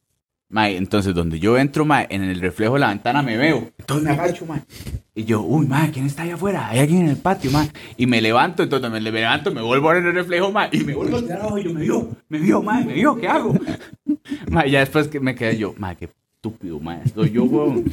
Mae, 0.56 0.78
entonces, 0.78 1.14
donde 1.14 1.38
yo 1.38 1.58
entro, 1.58 1.84
mae, 1.84 2.08
en 2.10 2.24
el 2.24 2.40
reflejo 2.40 2.76
de 2.76 2.80
la 2.80 2.88
ventana 2.88 3.22
me 3.22 3.36
veo. 3.36 3.72
Entonces 3.78 4.06
me 4.08 4.12
agacho, 4.14 4.46
mae. 4.46 4.62
Y 5.14 5.26
yo, 5.26 5.42
uy, 5.42 5.66
mae, 5.68 5.92
¿quién 5.92 6.06
está 6.06 6.24
allá 6.24 6.36
afuera? 6.36 6.70
Hay 6.70 6.80
alguien 6.80 7.02
en 7.02 7.10
el 7.10 7.18
patio, 7.18 7.52
mae. 7.52 7.70
Y 7.98 8.06
me 8.08 8.22
levanto, 8.22 8.64
entonces 8.64 8.90
me 8.90 9.02
levanto, 9.02 9.52
me 9.52 9.62
vuelvo 9.62 9.90
a 9.90 9.96
ver 9.96 10.04
en 10.04 10.08
el 10.12 10.16
reflejo, 10.16 10.54
mae, 10.54 10.70
y 10.72 10.86
me 10.86 10.96
vuelvo 10.96 11.18
a 11.18 11.22
tirar 11.22 11.42
abajo 11.42 11.58
y 11.60 11.64
yo, 11.66 11.74
me 11.74 11.82
vio, 11.82 12.08
me 12.30 12.40
vio, 12.40 12.64
mae, 12.64 12.86
me 12.86 12.94
vio, 12.94 13.18
¿qué 13.18 13.28
hago? 13.28 13.54
Mae, 14.50 14.72
ya 14.72 14.80
después 14.80 15.10
que 15.10 15.20
me 15.20 15.36
quedé 15.36 15.58
yo, 15.58 15.76
mae, 15.78 15.98
qué 15.98 16.06
estúpido, 16.06 16.80
mae, 16.80 17.06
soy 17.14 17.32
yo, 17.32 17.44
weón. 17.44 17.84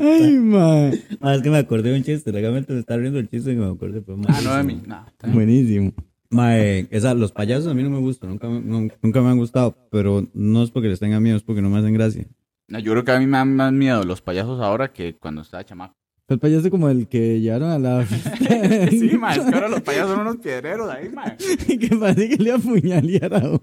Ay, 0.00 0.32
ma. 0.38 0.90
Ah, 1.20 1.34
es 1.34 1.42
que 1.42 1.50
me 1.50 1.58
acordé 1.58 1.90
de 1.90 1.96
un 1.96 2.02
chiste, 2.04 2.30
legalmente 2.32 2.72
me 2.72 2.80
está 2.80 2.96
riendo 2.96 3.18
el 3.18 3.28
chiste 3.28 3.50
que 3.54 3.56
me 3.60 3.70
acordé. 3.70 4.00
Pues, 4.02 4.18
Ah, 4.28 4.40
no 4.42 4.56
de 4.56 4.62
mí, 4.64 4.82
no. 4.86 5.06
está 5.06 5.26
bien. 5.28 5.34
Buenísimo. 5.34 5.92
Mae, 6.30 6.86
esa, 6.90 7.12
los 7.14 7.32
payasos 7.32 7.66
a 7.66 7.74
mí 7.74 7.82
no 7.82 7.90
me 7.90 7.98
gustan, 7.98 8.30
nunca, 8.30 8.48
me- 8.48 8.60
no- 8.60 8.88
nunca 9.02 9.20
me 9.20 9.28
han 9.30 9.36
gustado, 9.38 9.76
pero 9.90 10.26
no 10.32 10.62
es 10.62 10.70
porque 10.70 10.88
les 10.88 11.00
tenga 11.00 11.18
miedo, 11.18 11.36
es 11.36 11.42
porque 11.42 11.60
no 11.60 11.70
me 11.70 11.78
hacen 11.78 11.92
gracia. 11.94 12.24
No, 12.68 12.78
yo 12.78 12.92
creo 12.92 13.04
que 13.04 13.10
a 13.12 13.18
mí 13.18 13.26
me 13.26 13.36
dan 13.38 13.56
más 13.56 13.72
miedo 13.72 14.04
los 14.04 14.20
payasos 14.22 14.60
ahora 14.60 14.92
que 14.92 15.16
cuando 15.16 15.42
estaba 15.42 15.64
chamaco. 15.64 15.96
El 16.28 16.38
payaso 16.38 16.70
como 16.70 16.88
el 16.88 17.08
que 17.08 17.40
llevaron 17.40 17.70
a 17.70 17.78
la 17.80 18.02
fiesta. 18.06 18.88
sí, 18.90 19.18
ma, 19.18 19.34
es 19.34 19.40
que 19.44 19.52
ahora 19.54 19.68
los 19.68 19.80
payasos 19.80 20.10
son 20.12 20.20
unos 20.20 20.36
piedreros 20.36 20.88
ahí, 20.88 21.08
ma. 21.08 21.36
Y 21.66 21.78
que 21.78 21.96
parece 21.96 22.28
que 22.28 22.36
le 22.44 22.52
apuñaleara. 22.52 23.40
ma. 23.50 23.58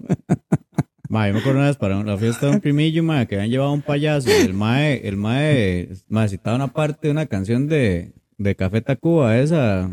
Ma, 1.08 1.26
yo 1.28 1.32
me 1.32 1.40
acuerdo 1.40 1.60
una 1.60 1.68
vez 1.68 1.76
para 1.78 2.02
la 2.04 2.18
fiesta 2.18 2.48
de 2.48 2.52
un 2.56 2.60
primillo, 2.60 3.02
ma, 3.02 3.24
que 3.24 3.36
habían 3.36 3.48
llevado 3.50 3.72
un 3.72 3.80
payaso. 3.80 4.28
y 4.28 4.32
El 4.44 4.52
mae, 4.52 5.08
el 5.08 5.16
mae, 5.16 5.88
ma, 6.08 6.28
citaba 6.28 6.56
una 6.56 6.68
parte 6.68 7.08
de 7.08 7.12
una 7.12 7.24
canción 7.24 7.66
de, 7.66 8.12
de 8.36 8.54
Café 8.54 8.82
Tacuba, 8.82 9.38
esa. 9.38 9.90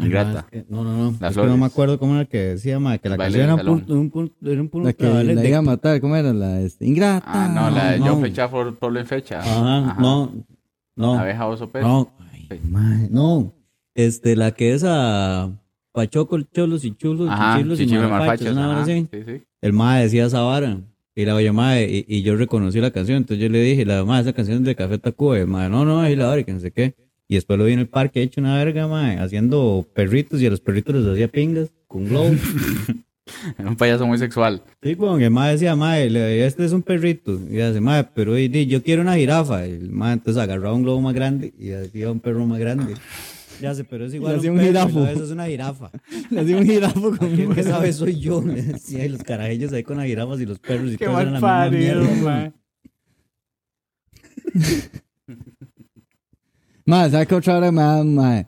Ingrata. 0.00 0.40
Ah, 0.40 0.46
es 0.50 0.64
que- 0.64 0.66
no, 0.70 0.84
no, 0.84 0.96
no. 0.96 1.16
Las 1.20 1.32
es 1.36 1.38
que 1.42 1.46
no 1.46 1.56
me 1.56 1.66
acuerdo 1.66 1.98
cómo 1.98 2.14
era 2.16 2.24
que 2.24 2.38
decía, 2.38 2.78
ma, 2.78 2.98
que 2.98 3.08
la 3.08 3.16
canción 3.16 3.44
era 3.44 3.54
un, 3.54 4.10
un, 4.12 4.32
era 4.42 4.60
un 4.62 4.70
La 4.84 4.92
que 4.92 5.04
la 5.04 5.22
de- 5.22 5.48
iba 5.48 5.58
a 5.58 5.62
matar, 5.62 6.00
¿cómo 6.00 6.16
era? 6.16 6.32
La 6.32 6.60
este, 6.60 6.86
ingrata. 6.86 7.24
Ah, 7.26 7.48
no, 7.48 7.70
la 7.70 7.92
de 7.92 7.98
no. 7.98 8.06
yo 8.06 8.20
fecha 8.20 8.50
por, 8.50 8.74
por 8.76 8.96
en 8.96 9.06
fecha. 9.06 9.40
Ajá, 9.40 9.96
no, 10.00 10.32
no. 10.96 11.18
Abeja, 11.18 11.46
oso. 11.46 11.70
No, 11.80 12.10
ay, 12.32 13.08
no. 13.10 13.52
Este, 13.94 14.36
la 14.36 14.52
que 14.52 14.74
es 14.74 14.84
a 14.86 15.50
Pachoco, 15.92 16.40
Cholos 16.40 16.84
y 16.84 16.94
Chulos, 16.94 17.28
Ajá, 17.30 17.56
Chichilos 17.56 17.80
y 17.80 17.94
ajá. 17.96 18.82
así. 18.82 19.08
Sí, 19.12 19.22
sí. 19.26 19.42
El 19.60 19.72
mae 19.72 20.04
decía 20.04 20.26
esa 20.26 20.40
vara. 20.42 20.78
Y 21.16 21.24
la 21.24 21.34
oye, 21.34 21.50
mae, 21.50 21.84
y, 21.84 22.04
y 22.06 22.22
yo 22.22 22.36
reconocí 22.36 22.80
la 22.80 22.92
canción. 22.92 23.16
Entonces 23.16 23.42
yo 23.42 23.48
le 23.50 23.60
dije, 23.60 23.84
la 23.84 24.04
mae, 24.04 24.22
esa 24.22 24.32
canción 24.32 24.58
es 24.58 24.64
de 24.64 24.76
Café 24.76 24.98
Tacuba. 24.98 25.36
Y 25.36 25.40
el 25.40 25.48
mae, 25.48 25.68
no, 25.68 25.84
no, 25.84 26.04
es 26.04 26.16
la 26.16 26.28
hora 26.28 26.40
y 26.40 26.44
que 26.44 26.52
no 26.52 26.60
sé 26.60 26.70
qué. 26.70 26.94
Y 27.28 27.34
después 27.34 27.58
lo 27.58 27.66
vi 27.66 27.74
en 27.74 27.80
el 27.80 27.88
parque 27.88 28.22
hecho 28.22 28.40
una 28.40 28.56
verga, 28.56 28.88
mae, 28.88 29.18
haciendo 29.18 29.86
perritos 29.94 30.40
y 30.40 30.46
a 30.46 30.50
los 30.50 30.60
perritos 30.60 30.94
les 30.94 31.06
hacía 31.12 31.28
pingas 31.28 31.68
con 31.86 32.06
globo. 32.06 32.30
Un 33.58 33.76
payaso 33.76 34.06
muy 34.06 34.16
sexual. 34.16 34.62
Sí, 34.82 34.94
bueno, 34.94 35.18
el 35.18 35.30
mae 35.30 35.52
decía, 35.52 35.76
mae, 35.76 36.08
le- 36.08 36.46
este 36.46 36.64
es 36.64 36.72
un 36.72 36.80
perrito. 36.82 37.38
Y 37.50 37.60
hace, 37.60 37.78
mae, 37.78 38.02
pero 38.14 38.32
di, 38.34 38.48
di, 38.48 38.66
yo 38.66 38.82
quiero 38.82 39.02
una 39.02 39.16
jirafa. 39.16 39.66
Y 39.66 39.72
el 39.72 39.90
mae 39.90 40.14
entonces 40.14 40.42
agarraba 40.42 40.72
un 40.74 40.82
globo 40.82 41.02
más 41.02 41.12
grande 41.14 41.52
y 41.58 41.72
hacía 41.72 42.10
un 42.10 42.20
perro 42.20 42.46
más 42.46 42.58
grande. 42.58 42.94
Ya 43.60 43.74
sé, 43.74 43.84
pero 43.84 44.06
es 44.06 44.14
igual. 44.14 44.32
Le 44.32 44.38
hacía 44.38 44.50
un 44.52 44.58
un 44.58 44.64
jirafo. 44.64 45.06
eso 45.06 45.24
es 45.24 45.30
una 45.30 45.44
jirafa. 45.46 45.90
Le 46.30 46.40
hacía 46.40 46.56
un 46.56 46.64
jirafo 46.64 47.16
con 47.18 47.36
¿Quién 47.36 47.52
que 47.54 47.62
sabe 47.62 47.92
soy 47.92 48.18
yo? 48.18 48.42
Y 48.88 49.08
los 49.08 49.22
carajillos 49.22 49.74
ahí 49.74 49.82
con 49.82 49.98
las 49.98 50.06
jirafas 50.06 50.40
y 50.40 50.46
los 50.46 50.58
perros 50.58 50.92
y 50.92 50.96
Qué 50.96 51.04
todo 51.04 51.12
mal 51.14 51.26
la 51.26 51.32
misma 51.32 51.48
parido, 51.48 52.00
mierda. 52.04 52.52
ma. 56.88 56.96
Madre, 56.96 57.10
¿sabes 57.12 57.28
qué 57.28 57.34
otra 57.34 57.56
hora 57.58 57.72
me 57.72 57.82
da, 57.82 58.04
madre? 58.04 58.46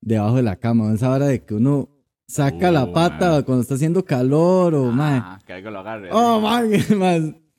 Debajo 0.00 0.36
de 0.36 0.42
la 0.42 0.56
cama, 0.56 0.92
esa 0.94 1.10
hora 1.10 1.26
de 1.26 1.42
que 1.44 1.54
uno 1.54 1.88
saca 2.26 2.70
Uh, 2.70 2.72
la 2.72 2.92
pata 2.92 3.28
madre. 3.30 3.44
cuando 3.44 3.62
está 3.62 3.74
haciendo 3.74 4.04
calor 4.04 4.74
o, 4.74 4.90
madre. 4.90 5.20
Ah, 5.24 5.38
que 5.46 5.52
algo 5.52 5.70
lo 5.70 5.78
agarre. 5.80 6.08
Oh, 6.12 6.40
madre, 6.40 6.82
madre. 6.96 7.40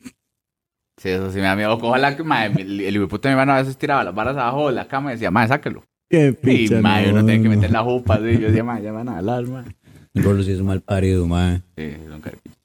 Sí, 0.97 1.09
eso 1.09 1.29
sí 1.29 1.37
me 1.39 1.43
da 1.43 1.57
miedo. 1.57 1.73
Ojalá 1.73 2.15
que, 2.15 2.23
mae, 2.23 2.47
el, 2.57 2.79
hijueputa 2.95 3.27
de 3.27 3.35
mi 3.35 3.39
mano 3.39 3.51
a 3.51 3.57
veces 3.57 3.77
tiraba 3.77 4.01
las 4.05 4.15
varas 4.15 4.37
abajo 4.37 4.69
de 4.69 4.75
la 4.75 4.87
cama 4.87 5.11
y 5.11 5.15
decía, 5.15 5.29
mae, 5.29 5.45
sáquelo. 5.45 5.83
Qué 6.09 6.27
Y, 6.27 6.31
picha, 6.31 6.79
mae, 6.79 7.09
uno 7.11 7.19
no, 7.21 7.27
tiene 7.27 7.43
que 7.43 7.49
meter 7.49 7.69
la 7.69 7.83
jupa, 7.83 8.15
así. 8.15 8.37
Yo 8.39 8.47
decía, 8.47 8.63
mae, 8.63 8.81
ya 8.81 8.93
van 8.93 9.09
a 9.09 9.17
hablar, 9.17 9.45
mae. 9.45 9.65
El 10.13 10.23
Rolo 10.23 10.41
sí 10.41 10.53
es 10.53 10.59
un 10.61 10.67
mal 10.67 10.79
parido, 10.81 11.27
mae. 11.27 11.61
Sí, 11.77 11.97
son 12.07 12.21
caripichas. 12.21 12.57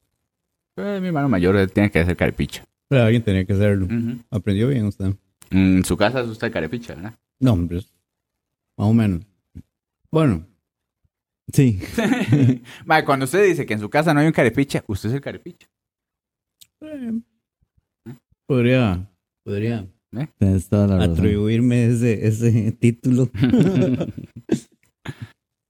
Pero 0.76 1.00
mi 1.00 1.08
hermano 1.08 1.28
mayor 1.28 1.68
tiene 1.70 1.90
que 1.90 2.04
ser 2.04 2.16
caripicha. 2.16 2.62
Pero 2.88 3.02
alguien 3.02 3.22
tenía 3.22 3.44
que 3.44 3.52
hacerlo. 3.52 3.88
Aprendió 4.30 4.68
bien 4.68 4.86
usted. 4.86 5.12
En 5.50 5.84
su 5.84 5.96
casa 5.96 6.20
es 6.20 6.28
usted 6.28 6.52
caripicha, 6.52 6.94
¿verdad? 6.94 7.14
No, 7.40 7.52
hombre. 7.54 7.78
Más 8.76 8.88
o 8.88 8.94
menos. 8.94 9.20
Bueno, 10.10 10.46
Sí. 11.52 11.80
mae, 12.86 13.04
cuando 13.04 13.24
usted 13.24 13.44
dice 13.44 13.66
que 13.66 13.74
en 13.74 13.80
su 13.80 13.90
casa 13.90 14.14
no 14.14 14.20
hay 14.20 14.26
un 14.26 14.32
caripicha, 14.32 14.84
usted 14.86 15.08
es 15.08 15.16
el 15.16 15.20
caripicha. 15.20 15.66
eh, 16.80 17.20
podría, 18.46 19.10
podría 19.44 19.84
Tienes 20.38 20.68
toda 20.68 20.86
la 20.86 20.98
razón. 20.98 21.12
atribuirme 21.14 21.86
ese, 21.86 22.26
ese 22.26 22.72
título. 22.72 23.28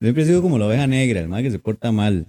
Siempre 0.01 0.23
he 0.23 0.27
sido 0.27 0.41
como 0.41 0.59
la 0.59 0.67
oveja 0.67 0.87
negra, 0.87 1.21
el 1.21 1.29
mae 1.29 1.43
que 1.43 1.51
se 1.51 1.59
porta 1.59 1.93
mal. 1.93 2.27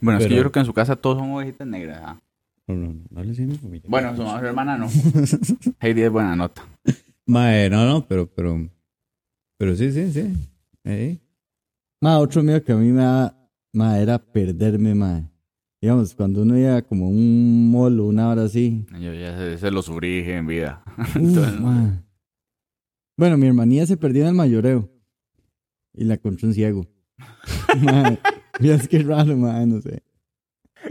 Bueno, 0.00 0.18
es 0.18 0.26
que 0.26 0.34
yo 0.34 0.40
creo 0.40 0.52
que 0.52 0.60
en 0.60 0.66
su 0.66 0.72
casa 0.72 0.96
todos 0.96 1.18
son 1.18 1.30
ovejitas 1.32 1.66
negras. 1.66 2.00
¿ah? 2.04 2.20
No, 2.68 2.74
no, 2.74 2.92
no, 2.94 3.00
no 3.10 3.22
le 3.22 3.34
familia. 3.58 3.88
Bueno, 3.88 4.16
su 4.16 4.22
mamá, 4.22 4.40
su 4.40 4.46
hermana 4.46 4.78
no. 4.78 4.88
Heidi 5.80 6.02
es 6.02 6.10
buena 6.10 6.34
nota. 6.36 6.62
Mae, 7.26 7.68
no, 7.68 7.84
no, 7.86 8.06
pero, 8.06 8.32
pero, 8.32 8.70
pero 9.58 9.74
sí, 9.74 9.90
sí, 9.90 10.12
sí. 10.12 10.32
Eh, 10.84 11.18
Ma, 12.00 12.18
otro 12.20 12.42
miedo 12.42 12.62
que 12.62 12.72
a 12.72 12.76
mí 12.76 12.92
me 12.92 13.02
da, 13.02 13.36
ma, 13.72 13.98
era 13.98 14.18
perderme, 14.18 14.94
ma. 14.94 15.28
Digamos, 15.80 16.14
cuando 16.14 16.42
uno 16.42 16.56
iba 16.56 16.80
como 16.82 17.08
un 17.08 17.70
mall 17.70 17.98
o 17.98 18.06
una 18.06 18.28
hora 18.28 18.44
así. 18.44 18.86
Yo 19.00 19.12
ya 19.12 19.36
se, 19.36 19.58
se 19.58 19.70
lo 19.70 19.82
sufrí 19.82 20.18
en 20.30 20.46
vida. 20.46 20.84
uf, 20.98 21.16
Entonces, 21.16 21.60
ma. 21.60 22.04
Bueno, 23.16 23.36
mi 23.38 23.46
hermanilla 23.46 23.86
se 23.86 23.96
perdió 23.96 24.22
en 24.22 24.28
el 24.28 24.34
mayoreo. 24.34 24.88
Y 25.94 26.04
la 26.04 26.14
encontró 26.14 26.46
un 26.46 26.54
ciego. 26.54 26.86
ma, 27.80 28.16
es 28.60 28.86
que 28.88 28.98
raro, 29.00 29.36
ma, 29.36 29.66
no 29.66 29.80
sé. 29.80 30.02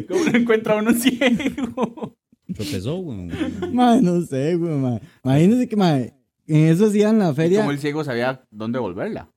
¿Cómo 0.09 0.25
no 0.25 0.37
encuentra 0.37 0.75
uno 0.75 0.91
ciego? 0.93 2.17
tropezó, 2.53 2.97
weón. 2.97 3.31
Ma, 3.73 4.01
no 4.01 4.21
sé, 4.21 4.55
güey, 4.55 4.75
ma. 4.75 4.99
Imagínense 5.23 5.67
que, 5.67 5.75
ma, 5.75 5.99
en 6.47 6.65
eso 6.67 6.85
hacían 6.87 7.19
la 7.19 7.31
¿Y 7.31 7.35
feria. 7.35 7.59
¿Cómo 7.59 7.71
el 7.71 7.79
ciego 7.79 8.03
sabía 8.03 8.43
dónde 8.51 8.79
volverla? 8.79 9.31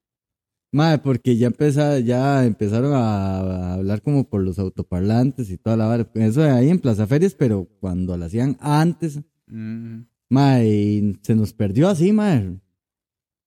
Madre, 0.71 0.99
porque 0.99 1.37
ya 1.37 1.47
empezaba, 1.47 1.99
ya 1.99 2.45
empezaron 2.45 2.93
a, 2.93 3.39
a 3.41 3.75
hablar 3.75 4.03
como 4.03 4.29
por 4.29 4.43
los 4.43 4.59
autoparlantes 4.59 5.51
y 5.51 5.57
toda 5.57 5.77
la 5.79 5.87
vara. 5.87 6.11
Eso 6.15 6.43
de 6.43 6.51
ahí 6.51 6.69
en 6.69 6.79
Plaza 6.79 7.07
Ferias, 7.07 7.35
pero 7.35 7.67
cuando 7.81 8.17
la 8.17 8.27
hacían 8.27 8.57
antes, 8.61 9.21
Mm. 9.51 10.03
madre, 10.29 10.69
y 10.69 11.19
se 11.23 11.35
nos 11.35 11.55
perdió 11.55 11.89
así, 11.89 12.13
madre. 12.13 12.61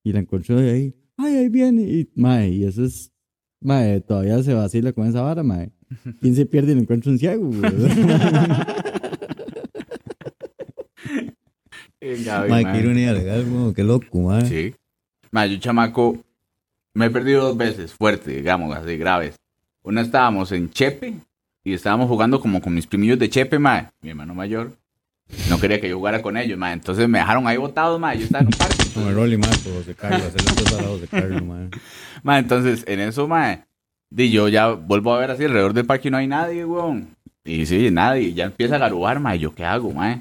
Y 0.03 0.13
la 0.13 0.19
encontró 0.21 0.59
de 0.59 0.71
ahí. 0.71 0.95
Ay, 1.15 1.35
ahí 1.35 1.49
viene. 1.49 1.83
Y, 1.83 2.09
madre, 2.15 2.49
y 2.49 2.63
eso 2.63 2.83
es, 2.83 3.11
madre, 3.61 4.01
todavía 4.01 4.41
se 4.41 4.55
vacila 4.55 4.91
con 4.93 5.05
esa 5.05 5.21
vara, 5.21 5.43
madre. 5.43 5.71
¿Quién 6.21 6.35
se 6.35 6.47
pierde 6.47 6.71
y 6.71 6.75
no 6.75 6.81
encuentra 6.81 7.11
un 7.11 7.19
ciego, 7.19 7.49
güey? 7.51 7.61
Mae, 12.01 12.63
mae. 12.63 12.73
qué 12.73 12.79
ironía 12.79 13.13
legal, 13.13 13.45
weón. 13.49 13.73
Qué 13.73 13.83
loco, 13.83 14.19
mae. 14.19 14.45
Sí. 14.45 14.75
Ma, 15.31 15.45
yo 15.45 15.57
chamaco 15.59 16.17
me 16.93 17.05
he 17.05 17.09
perdido 17.09 17.43
dos 17.43 17.57
veces, 17.57 17.93
fuerte, 17.93 18.31
digamos, 18.31 18.75
así 18.75 18.97
graves. 18.97 19.35
Una 19.83 20.01
estábamos 20.01 20.51
en 20.51 20.69
Chepe 20.69 21.15
y 21.63 21.73
estábamos 21.73 22.07
jugando 22.07 22.39
como 22.41 22.61
con 22.61 22.73
mis 22.73 22.85
primillos 22.85 23.17
de 23.17 23.29
Chepe, 23.29 23.59
mae, 23.59 23.87
mi 24.01 24.09
hermano 24.09 24.35
mayor. 24.35 24.73
No 25.49 25.59
quería 25.59 25.79
que 25.79 25.87
yo 25.87 25.95
jugara 25.95 26.21
con 26.21 26.35
ellos, 26.35 26.57
mae. 26.57 26.73
Entonces 26.73 27.07
me 27.07 27.19
dejaron 27.19 27.47
ahí 27.47 27.55
botado, 27.55 27.97
mae. 27.97 28.17
Yo 28.17 28.25
estaba 28.25 28.41
en 28.41 28.47
un 28.47 28.53
parque. 28.53 28.83
Con 28.93 29.07
el 29.07 29.15
Rolly, 29.15 29.37
mae, 29.37 29.57
por 29.63 29.75
José 29.75 29.95
Carlos. 29.95 30.23
Hacerle 30.23 30.63
cosas 30.63 30.79
a 30.81 30.87
José 30.87 31.07
Carlos, 31.07 31.43
mae. 31.43 31.69
Ma, 32.23 32.37
entonces, 32.37 32.83
en 32.85 32.99
eso, 32.99 33.29
ma, 33.29 33.65
di 34.09 34.29
yo 34.29 34.49
ya 34.49 34.71
vuelvo 34.71 35.13
a 35.13 35.19
ver 35.19 35.31
así, 35.31 35.45
alrededor 35.45 35.73
del 35.73 35.85
parque 35.85 36.11
no 36.11 36.17
hay 36.17 36.27
nadie, 36.27 36.65
weón. 36.65 37.15
Y 37.45 37.65
sí, 37.65 37.89
nadie, 37.89 38.33
ya 38.33 38.45
empieza 38.45 38.75
a 38.75 38.79
garubar, 38.79 39.21
ma, 39.21 39.35
¿y 39.37 39.39
yo 39.39 39.55
qué 39.55 39.63
hago, 39.63 39.91
ma? 39.93 40.19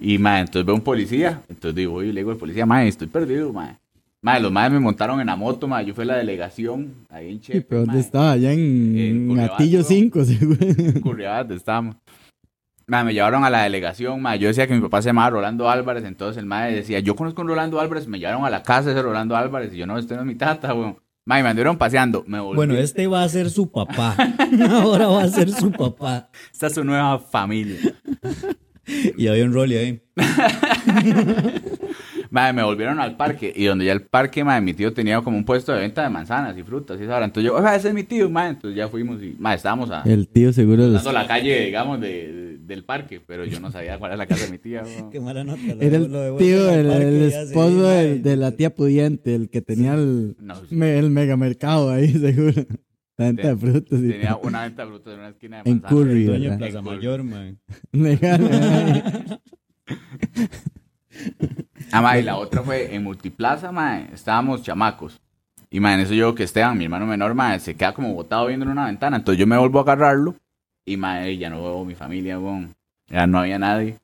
Y, 0.00 0.18
ma, 0.18 0.40
entonces 0.40 0.64
veo 0.64 0.74
un 0.74 0.80
policía, 0.80 1.42
entonces 1.48 1.74
digo, 1.74 2.02
y 2.02 2.10
le 2.10 2.20
digo 2.20 2.30
al 2.30 2.38
policía, 2.38 2.64
ma, 2.64 2.84
estoy 2.84 3.06
perdido, 3.06 3.52
ma. 3.52 3.78
Ma, 4.22 4.38
los 4.38 4.50
madres 4.50 4.72
me 4.72 4.80
montaron 4.80 5.20
en 5.20 5.26
la 5.26 5.36
moto, 5.36 5.68
ma, 5.68 5.82
yo 5.82 5.94
fui 5.94 6.04
a 6.04 6.08
la 6.08 6.16
delegación, 6.16 6.94
ahí 7.10 7.32
en 7.32 7.40
Chepe, 7.40 7.60
pero 7.62 7.80
ma, 7.82 7.86
¿dónde 7.86 8.00
estaba? 8.00 8.32
Allá 8.32 8.52
en, 8.52 8.98
En 8.98 9.28
Curriabat, 9.28 9.54
Atillo 9.54 9.78
¿no? 9.78 9.84
5, 9.84 10.24
seguro. 10.24 11.00
Curriabat, 11.02 11.40
donde 11.40 11.56
estábamos. 11.56 11.96
Ma, 12.86 13.04
me 13.04 13.12
llevaron 13.12 13.44
a 13.44 13.50
la 13.50 13.62
delegación, 13.62 14.20
ma, 14.22 14.36
yo 14.36 14.48
decía 14.48 14.66
que 14.66 14.74
mi 14.74 14.80
papá 14.80 15.02
se 15.02 15.10
llamaba 15.10 15.30
Rolando 15.30 15.68
Álvarez, 15.68 16.04
entonces 16.04 16.38
el 16.38 16.46
madre 16.46 16.76
decía, 16.76 16.98
yo 17.00 17.14
conozco 17.14 17.42
a 17.42 17.44
un 17.44 17.48
Rolando 17.48 17.78
Álvarez, 17.78 18.08
me 18.08 18.18
llevaron 18.18 18.44
a 18.44 18.50
la 18.50 18.62
casa 18.62 18.86
de 18.88 18.92
ese 18.92 19.02
Rolando 19.02 19.36
Álvarez, 19.36 19.72
y 19.74 19.76
yo, 19.76 19.86
no, 19.86 19.98
este 19.98 20.14
no 20.14 20.20
es 20.22 20.26
mi 20.26 20.34
tata, 20.34 20.74
weón. 20.74 20.96
Ma, 21.26 21.38
y 21.38 21.42
me 21.42 21.50
anduvieron 21.50 21.76
paseando, 21.76 22.24
me 22.26 22.40
volví. 22.40 22.56
Bueno, 22.56 22.74
este 22.74 23.06
va 23.06 23.22
a 23.22 23.28
ser 23.28 23.50
su 23.50 23.70
papá. 23.70 24.16
Ahora 24.70 25.06
va 25.08 25.22
a 25.22 25.28
ser 25.28 25.50
su 25.50 25.70
papá. 25.70 26.30
Esta 26.50 26.68
es 26.68 26.74
su 26.74 26.82
nueva 26.82 27.18
familia. 27.18 27.78
Y 29.16 29.26
había 29.28 29.44
un 29.44 29.52
Rolly 29.52 29.76
ahí. 29.76 30.00
Madre, 32.30 32.52
me 32.52 32.62
volvieron 32.62 33.00
al 33.00 33.16
parque 33.16 33.52
y 33.54 33.64
donde 33.64 33.84
ya 33.86 33.92
el 33.92 34.02
parque, 34.02 34.44
madre, 34.44 34.60
mi 34.60 34.72
tío 34.72 34.92
tenía 34.92 35.20
como 35.20 35.36
un 35.36 35.44
puesto 35.44 35.72
de 35.72 35.80
venta 35.80 36.04
de 36.04 36.10
manzanas 36.10 36.56
y 36.56 36.62
frutas 36.62 36.96
y 37.00 37.02
esa 37.02 37.16
hora. 37.16 37.24
Entonces 37.24 37.50
yo, 37.50 37.56
oiga, 37.56 37.74
ese 37.74 37.88
es 37.88 37.94
mi 37.94 38.04
tío, 38.04 38.30
madre. 38.30 38.50
Entonces 38.50 38.76
ya 38.76 38.86
fuimos 38.88 39.20
y, 39.20 39.34
madre, 39.36 39.56
estábamos 39.56 39.90
a, 39.90 40.02
El 40.02 40.28
tío 40.28 40.52
seguro 40.52 40.84
los... 40.84 40.92
dando 40.92 41.10
la 41.12 41.26
calle, 41.26 41.64
digamos, 41.64 42.00
de, 42.00 42.08
de- 42.32 42.58
del 42.70 42.84
parque, 42.84 43.20
pero 43.26 43.44
yo 43.44 43.58
no 43.58 43.72
sabía 43.72 43.98
cuál 43.98 44.12
era 44.12 44.16
la 44.18 44.26
casa 44.26 44.44
de 44.44 44.52
mi 44.52 44.58
tía. 44.58 44.84
Qué 45.10 45.18
mala 45.18 45.42
nota. 45.42 45.58
lo 45.74 45.82
Era 45.82 45.98
lo 45.98 46.24
el 46.24 46.36
tío, 46.36 46.70
el, 46.70 47.22
esposo 47.32 47.82
de, 47.88 48.36
la 48.36 48.52
tía 48.52 48.72
pudiente, 48.76 49.34
el 49.34 49.50
que 49.50 49.60
tenía 49.60 49.94
el, 49.94 50.36
No, 50.38 50.54
sí, 50.54 50.76
me- 50.76 51.00
el 51.00 51.10
megamercado 51.10 51.90
ahí, 51.90 52.12
seguro. 52.12 52.64
La 53.20 53.26
venta 53.26 53.48
de 53.48 53.56
frutas. 53.56 53.98
y 53.98 54.08
tenía 54.08 54.36
una 54.36 54.62
venta 54.62 54.82
de 54.82 54.88
frutas 54.88 55.12
en 55.12 55.18
una 55.18 55.28
esquina 55.28 55.62
de 55.62 55.70
En 55.70 55.80
manzanas. 55.82 56.04
Curry, 56.04 56.24
Dueño 56.24 56.42
de 56.42 56.56
¿verdad? 56.56 56.70
Plaza 56.70 56.82
Mayor, 56.82 57.22
man. 57.22 57.58
Legal. 57.92 59.40
Ah, 61.92 62.00
madre, 62.00 62.20
y 62.20 62.22
la 62.22 62.36
otra 62.36 62.62
fue 62.62 62.94
en 62.94 63.02
Multiplaza, 63.02 63.72
madre, 63.72 64.10
estábamos 64.14 64.62
chamacos. 64.62 65.20
Y, 65.68 65.80
madre, 65.80 65.96
en 65.96 66.00
eso 66.02 66.14
yo 66.14 66.34
que 66.36 66.44
Esteban, 66.44 66.78
mi 66.78 66.84
hermano 66.84 67.04
menor, 67.04 67.34
madre, 67.34 67.58
se 67.58 67.74
queda 67.74 67.92
como 67.92 68.14
botado 68.14 68.46
viendo 68.46 68.64
en 68.64 68.70
una 68.70 68.86
ventana. 68.86 69.16
Entonces 69.16 69.38
yo 69.38 69.46
me 69.46 69.58
vuelvo 69.58 69.80
a 69.80 69.82
agarrarlo 69.82 70.36
y, 70.86 70.96
madre, 70.96 71.36
ya 71.36 71.50
no 71.50 71.60
veo 71.60 71.84
mi 71.84 71.96
familia, 71.96 72.38
weón. 72.38 72.74
Ya 73.08 73.26
no 73.26 73.40
había 73.40 73.58
nadie. 73.58 73.98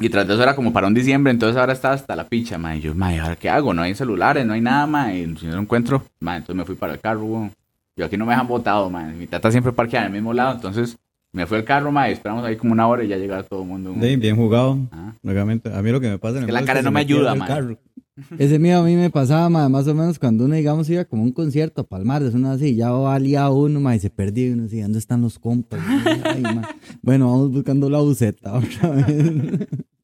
Y 0.00 0.10
tras 0.10 0.26
de 0.26 0.34
eso 0.34 0.42
era 0.42 0.56
como 0.56 0.72
para 0.72 0.88
un 0.88 0.94
diciembre, 0.94 1.30
entonces 1.30 1.56
ahora 1.56 1.72
estaba 1.72 1.94
hasta 1.94 2.16
la 2.16 2.28
picha, 2.28 2.58
mae. 2.58 2.78
Y 2.78 2.80
yo, 2.82 2.94
mae, 2.94 3.18
¿ahora 3.20 3.36
qué 3.36 3.48
hago? 3.48 3.72
No 3.72 3.82
hay 3.82 3.94
celulares, 3.94 4.44
no 4.44 4.52
hay 4.52 4.60
nada, 4.60 4.86
mae. 4.86 5.20
Y 5.20 5.36
si 5.36 5.46
no 5.46 5.54
lo 5.54 5.62
encuentro, 5.62 6.04
mae, 6.20 6.38
entonces 6.38 6.56
me 6.56 6.64
fui 6.64 6.74
para 6.74 6.92
el 6.92 7.00
carro, 7.00 7.24
weón. 7.24 7.52
Yo 7.96 8.04
aquí 8.04 8.16
no 8.18 8.26
me 8.26 8.32
dejan 8.32 8.46
botado, 8.46 8.90
mae. 8.90 9.14
Mi 9.14 9.26
tata 9.26 9.50
siempre 9.50 9.72
parquea 9.72 10.00
en 10.00 10.06
el 10.08 10.12
mismo 10.12 10.34
lado, 10.34 10.54
entonces 10.54 10.98
me 11.32 11.46
fui 11.46 11.56
al 11.56 11.64
carro, 11.64 11.90
mae. 11.90 12.12
Esperamos 12.12 12.44
ahí 12.44 12.56
como 12.56 12.72
una 12.72 12.86
hora 12.86 13.02
y 13.02 13.08
ya 13.08 13.16
llegaba 13.16 13.42
todo 13.42 13.62
el 13.62 13.68
mundo. 13.68 13.94
Sí, 14.00 14.16
bien 14.16 14.36
jugado. 14.36 14.78
Ah. 14.92 15.14
A 15.24 15.82
mí 15.82 15.90
lo 15.90 16.00
que 16.00 16.10
me 16.10 16.18
pasa 16.18 16.36
en 16.36 16.42
el 16.42 16.46
Que 16.46 16.52
la 16.52 16.60
es 16.60 16.66
cara 16.66 16.82
no 16.82 16.90
me 16.90 17.00
ayuda, 17.00 17.32
el 17.32 17.38
man. 17.38 17.48
carro. 17.48 17.78
Ese 18.38 18.58
miedo 18.58 18.80
a 18.80 18.84
mí 18.84 18.96
me 18.96 19.10
pasaba, 19.10 19.48
ma, 19.48 19.68
más 19.68 19.86
o 19.88 19.94
menos 19.94 20.18
cuando 20.18 20.44
uno, 20.44 20.54
digamos, 20.54 20.88
iba 20.88 21.04
como 21.04 21.22
un 21.22 21.32
concierto 21.32 21.82
a 21.82 21.84
Palmares, 21.84 22.34
uno 22.34 22.50
así, 22.50 22.74
ya 22.74 22.90
valía 22.90 23.48
uno, 23.50 23.80
ma, 23.80 23.94
y 23.94 23.98
se 23.98 24.08
perdía 24.10 24.48
y 24.48 24.50
uno 24.52 24.64
así, 24.64 24.80
¿dónde 24.80 24.98
están 24.98 25.20
los 25.22 25.38
compas? 25.38 25.80
Ay, 26.24 26.42
ma. 26.42 26.68
Bueno, 27.02 27.30
vamos 27.30 27.50
buscando 27.50 27.90
la 27.90 27.98
buceta 28.00 28.54
otra 28.54 28.90
vez. 28.90 29.06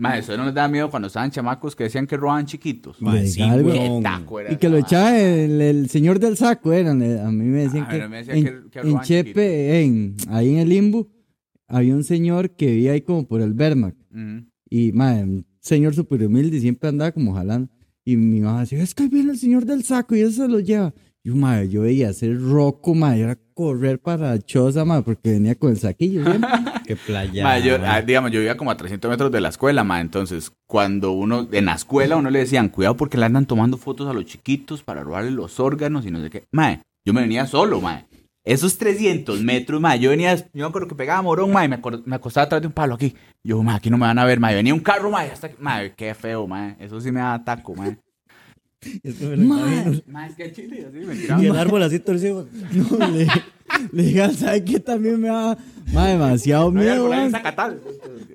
Mae, 0.00 0.20
eso 0.20 0.36
no 0.36 0.44
les 0.44 0.54
da 0.54 0.68
miedo 0.68 0.88
cuando 0.90 1.08
estaban 1.08 1.30
chamacos 1.32 1.74
que 1.74 1.84
decían 1.84 2.06
que 2.06 2.16
robaban 2.16 2.46
chiquitos. 2.46 3.02
Mae, 3.02 3.26
sí, 3.26 3.40
Legal, 3.40 3.64
Qué 3.64 4.00
taco 4.02 4.38
era 4.40 4.52
y 4.52 4.56
que 4.56 4.68
lo 4.68 4.76
echaba 4.78 5.18
el, 5.18 5.60
el 5.60 5.88
señor 5.90 6.20
del 6.20 6.36
saco, 6.36 6.72
eran, 6.72 7.02
eh, 7.02 7.20
a 7.20 7.30
mí 7.32 7.44
me 7.44 7.62
decían 7.64 7.86
Ah, 7.88 7.90
que, 7.90 8.08
me 8.08 8.16
decían 8.18 8.36
en, 8.38 8.44
que- 8.44 8.70
que 8.70 8.78
en 8.88 9.00
Chepe, 9.00 9.82
en, 9.82 10.14
ahí 10.28 10.52
en 10.52 10.58
el 10.58 10.68
limbo, 10.68 11.08
había 11.66 11.94
un 11.96 12.04
señor 12.04 12.50
que 12.50 12.66
vivía 12.66 12.92
ahí 12.92 13.00
como 13.02 13.26
por 13.26 13.40
el 13.40 13.54
Bermac. 13.54 13.96
Ujú. 14.12 14.46
Y, 14.70 14.92
madre, 14.92 15.24
un 15.24 15.46
señor 15.60 15.94
súper 15.94 16.24
humilde 16.24 16.58
y 16.58 16.60
siempre 16.60 16.88
andaba 16.90 17.10
como 17.10 17.34
jalando. 17.34 17.68
Y 18.04 18.16
mi 18.16 18.40
mamá 18.40 18.60
decía, 18.60 18.80
es 18.82 18.94
que 18.94 19.02
ahí 19.02 19.08
viene 19.08 19.32
el 19.32 19.38
señor 19.38 19.66
del 19.66 19.82
saco 19.82 20.14
y 20.14 20.20
eso 20.20 20.44
se 20.44 20.48
lo 20.48 20.60
lleva. 20.60 20.94
Y, 21.24 21.30
madre, 21.30 21.68
yo 21.68 21.80
veía 21.82 22.10
hacer 22.10 22.40
roco, 22.40 22.94
madre, 22.94 23.22
era 23.22 23.38
correr 23.58 23.98
para 23.98 24.30
la 24.30 24.38
choza, 24.38 24.84
madre, 24.84 25.02
porque 25.02 25.30
venía 25.32 25.56
con 25.56 25.70
el 25.72 25.78
saquillo, 25.78 26.22
siempre. 26.24 26.48
Qué 26.86 26.94
playa. 26.94 27.42
Yo, 27.64 27.74
ah, 27.84 28.00
digamos, 28.02 28.30
yo 28.30 28.38
vivía 28.38 28.56
como 28.56 28.70
a 28.70 28.76
300 28.76 29.10
metros 29.10 29.32
de 29.32 29.40
la 29.40 29.48
escuela, 29.48 29.82
mae. 29.82 30.00
Entonces, 30.00 30.52
cuando 30.68 31.10
uno, 31.10 31.48
en 31.50 31.64
la 31.64 31.74
escuela, 31.74 32.14
uno 32.16 32.30
le 32.30 32.38
decían, 32.38 32.68
cuidado 32.68 32.96
porque 32.96 33.18
le 33.18 33.24
andan 33.26 33.46
tomando 33.46 33.76
fotos 33.76 34.08
a 34.08 34.12
los 34.12 34.26
chiquitos 34.26 34.84
para 34.84 35.02
robarle 35.02 35.32
los 35.32 35.58
órganos 35.58 36.06
y 36.06 36.12
no 36.12 36.22
sé 36.22 36.30
qué. 36.30 36.44
Mae, 36.52 36.82
yo 37.04 37.12
me 37.12 37.22
venía 37.22 37.46
solo, 37.46 37.80
mae. 37.80 38.06
Esos 38.44 38.78
300 38.78 39.42
metros, 39.42 39.80
mae, 39.80 39.98
yo 39.98 40.10
venía, 40.10 40.36
yo 40.36 40.44
me 40.54 40.64
acuerdo 40.66 40.86
que 40.86 40.94
pegaba 40.94 41.20
morón, 41.20 41.50
me, 41.50 41.68
acor- 41.68 42.02
me 42.06 42.14
acostaba 42.14 42.44
atrás 42.44 42.60
de 42.62 42.68
un 42.68 42.72
palo 42.72 42.94
aquí. 42.94 43.12
Yo, 43.42 43.60
mae, 43.64 43.74
aquí 43.76 43.90
no 43.90 43.98
me 43.98 44.06
van 44.06 44.20
a 44.20 44.24
ver, 44.24 44.38
mae. 44.38 44.54
Venía 44.54 44.72
un 44.72 44.80
carro, 44.80 45.10
mae, 45.10 45.32
hasta 45.32 45.48
aquí. 45.48 45.56
Mae, 45.58 45.92
qué 45.96 46.14
feo, 46.14 46.46
mae. 46.46 46.76
Eso 46.78 47.00
sí 47.00 47.10
me 47.10 47.18
da 47.20 47.42
taco, 47.44 47.74
mae. 48.84 49.00
Es 49.02 49.14
que 49.16 49.26
me 49.26 49.36
lo 49.36 49.42
Mae. 49.48 49.72
imagino. 49.82 50.02
Mae, 50.06 50.28
es 50.30 50.36
que 50.36 50.52
chile, 50.52 50.86
así 50.88 50.98
me 51.38 51.42
Y 51.42 51.46
el 51.46 51.56
árbol 51.56 51.82
así 51.82 51.98
torcido. 51.98 52.46
No, 52.90 53.08
le, 53.08 53.26
le 53.92 54.02
dije, 54.02 54.30
¿sabes 54.34 54.62
qué? 54.62 54.80
También 54.80 55.20
me 55.20 55.28
da, 55.28 55.58
madre, 55.92 56.12
demasiado 56.12 56.70
No 56.70 56.80
hay 56.80 56.86
miedo, 56.86 57.12
árbol. 57.12 57.30
Zacatal. 57.30 57.80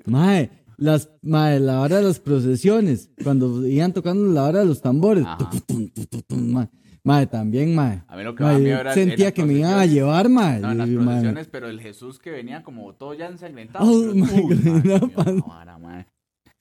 Mae, 0.06 0.50
las, 0.76 1.08
mae, 1.22 1.60
la 1.60 1.80
hora 1.80 1.96
de 1.98 2.02
las 2.04 2.20
procesiones, 2.20 3.10
cuando 3.22 3.66
iban 3.66 3.92
tocando 3.92 4.26
la 4.32 4.44
hora 4.44 4.60
de 4.60 4.66
los 4.66 4.80
tambores. 4.82 5.24
Tucutum, 5.38 5.88
tucutum, 5.90 6.52
mae. 6.52 6.68
Mae, 7.06 7.26
también, 7.26 7.74
mae. 7.74 8.02
A 8.08 8.16
mí 8.16 8.22
lo 8.24 8.34
que 8.34 8.42
Mae, 8.44 8.62
yo 8.62 8.68
era 8.80 8.94
en 8.94 8.94
sentía 8.94 9.32
que 9.32 9.44
me 9.44 9.52
iban 9.54 9.72
a 9.72 9.74
procesiones. 9.74 9.94
llevar, 9.94 10.28
mae. 10.30 10.60
No, 10.60 10.72
en 10.72 10.78
las 10.78 10.88
Y, 10.88 10.92
mae, 10.92 11.04
procesiones, 11.04 11.48
pero 11.48 11.68
el 11.68 11.80
Jesús 11.80 12.18
que 12.18 12.30
venía 12.30 12.62
como 12.62 12.94
todo 12.94 13.12
ya 13.12 13.26
ensangrentado. 13.26 13.84
Oh, 13.86 14.00
pero- 14.00 14.14
my 14.14 14.22
Uy, 14.22 14.54
God, 14.54 14.64
mae, 14.64 14.72
no 14.72 14.80
Dios, 14.80 15.10
pasa. 15.14 15.32
no, 15.32 15.42
vara, 15.46 15.78
mae. 15.78 16.06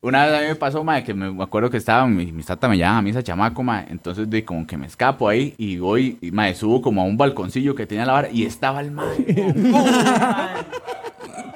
Una 0.04 0.26
vez 0.26 0.36
a 0.36 0.42
mí 0.42 0.48
me 0.50 0.56
pasó, 0.56 0.84
mae, 0.84 1.02
que 1.02 1.14
me 1.14 1.32
me 1.32 1.44
acuerdo 1.44 1.70
que 1.70 1.78
estaba, 1.78 2.06
mi, 2.06 2.30
mi 2.34 2.44
tata 2.44 2.68
me 2.68 2.78
llama 2.78 2.98
a 2.98 3.02
misa 3.02 3.24
chamaco, 3.24 3.64
mae, 3.64 3.86
entonces 3.90 4.30
de 4.30 4.44
como 4.44 4.68
que 4.68 4.76
me 4.76 4.86
escapo 4.86 5.30
ahí 5.30 5.54
y 5.58 5.78
voy, 5.78 6.18
y 6.20 6.30
mae, 6.32 6.54
subo 6.56 6.82
como 6.82 7.02
a 7.02 7.06
un 7.06 7.16
balconcillo 7.16 7.74
que 7.74 7.88
tenía 7.88 8.06
la 8.06 8.12
vara 8.12 8.30
y 8.30 8.44
estaba 8.44 8.82
el 8.82 8.92
mae. 8.92 9.16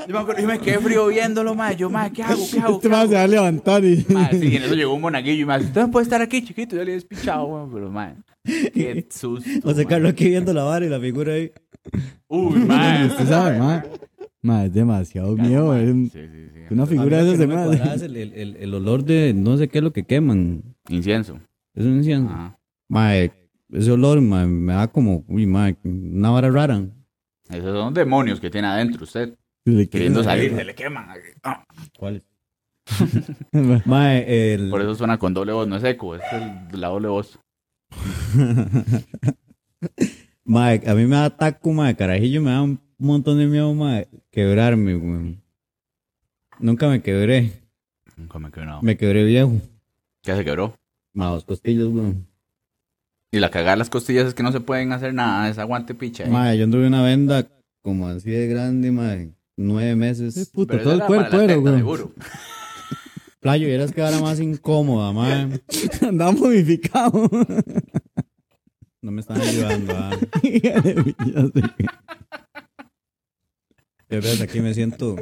Yo 0.08 0.14
me 0.14 0.20
acuerdo, 0.20 0.42
yo 0.42 0.48
me 0.48 0.60
quedé 0.60 0.80
frío 0.80 1.08
viéndolo, 1.08 1.54
mae, 1.54 1.76
yo, 1.76 1.90
mae, 1.90 2.10
¿qué 2.14 2.24
hago? 2.24 2.42
¿Qué 2.50 2.60
hago? 2.62 2.76
Este 2.76 2.88
¿Qué 2.88 2.90
mae 2.90 3.02
hago? 3.02 3.10
se 3.10 3.16
va 3.16 3.24
a 3.24 3.28
levantar 3.28 3.84
y... 3.84 3.98
Sí, 3.98 4.16
y 4.42 4.56
en 4.56 4.64
eso 4.64 4.74
llegó 4.76 4.94
un 4.94 5.02
monaguillo 5.02 5.44
y 5.44 5.46
me 5.46 5.58
dice, 5.58 5.68
¿usted 5.68 5.90
puede 5.90 6.04
estar 6.04 6.22
aquí, 6.22 6.42
chiquito? 6.42 6.78
Yo 6.78 6.86
le 6.86 6.92
he 6.92 6.96
despichado, 6.96 7.50
mae, 7.50 7.68
pero 7.74 7.92
mae, 7.92 8.16
qué 8.46 9.06
susto, 9.12 9.50
José 9.62 9.84
mae. 9.84 9.86
Carlos 9.88 10.12
aquí 10.14 10.30
viendo 10.30 10.54
la 10.54 10.64
vara 10.64 10.86
y 10.86 10.90
la 10.90 11.02
figura 11.02 11.34
ahí. 11.34 11.52
Uy, 12.30 12.60
mae. 12.60 13.08
Usted 13.08 13.28
sabe, 13.28 13.60
mae. 13.60 13.84
Mae, 14.44 14.68
es 14.68 14.74
demasiado 14.74 15.36
miedo, 15.36 15.76
es 15.76 15.90
Sí, 15.90 16.10
sí, 16.12 16.50
sí. 16.54 16.60
una 16.74 16.86
figura 16.86 17.24
de 17.24 17.34
esas 17.34 17.48
de 17.48 17.96
es 17.96 18.02
el, 18.04 18.16
el, 18.18 18.34
el, 18.34 18.56
el 18.58 18.74
olor 18.74 19.04
de 19.04 19.34
no 19.34 19.58
sé 19.58 19.68
qué 19.68 19.80
es 19.80 19.84
lo 19.84 19.92
que 19.92 20.04
queman. 20.04 20.64
Incienso. 20.90 21.40
Es 21.74 21.86
un 21.86 21.98
incienso. 21.98 22.30
Ajá. 22.32 22.60
Mae, 22.90 23.32
ese 23.72 23.92
olor 23.92 24.22
mae, 24.22 24.46
me 24.48 24.74
da 24.74 24.88
como, 24.88 25.24
uy, 25.28 25.46
mae, 25.48 25.76
una 25.84 26.30
vara 26.30 26.50
rara. 26.52 26.82
Esos 27.50 27.74
son 27.74 27.94
demonios 27.94 28.40
que 28.40 28.50
tiene 28.50 28.68
adentro 28.68 29.04
usted. 29.04 29.36
Le 29.66 29.88
Queriendo 29.90 30.22
queda- 30.22 30.32
salir, 30.32 30.56
se 30.56 30.64
le 30.64 30.76
queman. 30.76 31.08
Ah. 31.44 31.66
¿Cuál? 31.98 32.24
Mae, 33.86 34.54
el... 34.54 34.70
Por 34.70 34.82
eso 34.82 34.96
suena 34.96 35.18
con 35.18 35.34
doble 35.34 35.52
voz, 35.52 35.68
no 35.68 35.76
es 35.76 35.84
eco, 35.84 36.16
es 36.16 36.22
el- 36.32 36.80
la 36.80 36.88
doble 36.88 37.10
voz. 37.10 37.38
Mae, 40.46 40.82
a 40.88 40.96
mí 40.96 41.06
me 41.06 41.16
da 41.18 41.30
taco, 41.30 41.74
mae, 41.74 41.96
carajillo, 41.96 42.42
me 42.42 42.52
da 42.52 42.62
un 42.62 42.80
montón 43.06 43.38
de 43.38 43.46
miedo, 43.46 43.72
mae, 43.76 44.08
quebrarme, 44.32 44.96
weón. 44.96 45.42
Nunca 46.60 46.88
me 46.88 47.02
quebré, 47.02 47.52
Nunca 48.16 48.40
me 48.40 48.50
quebró. 48.50 48.82
me 48.82 48.98
quebré 48.98 49.24
viejo. 49.24 49.54
¿Qué 50.24 50.36
se 50.36 50.44
quebró? 50.44 50.74
Mae, 51.14 51.30
dos 51.32 51.46
costillas, 51.46 51.86
weón. 51.88 52.26
Y 53.32 53.40
la 53.40 53.52
cagada 53.52 53.72
de 53.72 53.78
las 53.78 53.90
costillas 53.90 54.26
es 54.28 54.34
que 54.34 54.42
no 54.42 54.52
se 54.52 54.62
pueden 54.62 54.92
hacer 54.94 55.14
nada, 55.14 55.50
es 55.50 55.60
aguante 55.60 55.94
picha. 55.94 56.24
¿eh? 56.26 56.30
Mae, 56.30 56.58
yo 56.58 56.64
anduve 56.64 56.88
una 56.88 57.04
venda 57.04 57.46
como 57.82 58.08
así 58.08 58.32
de 58.32 58.48
grande, 58.48 58.92
mae, 58.92 59.32
nueve 59.56 59.96
meses. 59.96 60.50
puto, 60.50 60.72
Pero 60.72 60.84
todo 60.84 60.94
el 60.94 61.04
cuerpo 61.04 61.40
era, 61.40 61.54
seguro. 61.54 62.12
Playo, 63.40 63.68
y 63.68 63.72
eras 63.72 63.92
que 63.92 64.02
era 64.02 64.20
más 64.20 64.40
incómoda, 64.40 65.14
mae. 65.14 65.62
Andaba 66.08 66.32
momificado. 66.32 67.30
No 69.02 69.12
me 69.12 69.22
estaban 69.22 69.44
ayudando, 69.44 69.94
ah. 69.96 70.18
Ya 74.10 74.20
ves, 74.20 74.42
aquí 74.42 74.60
me 74.62 74.74
siento. 74.74 75.16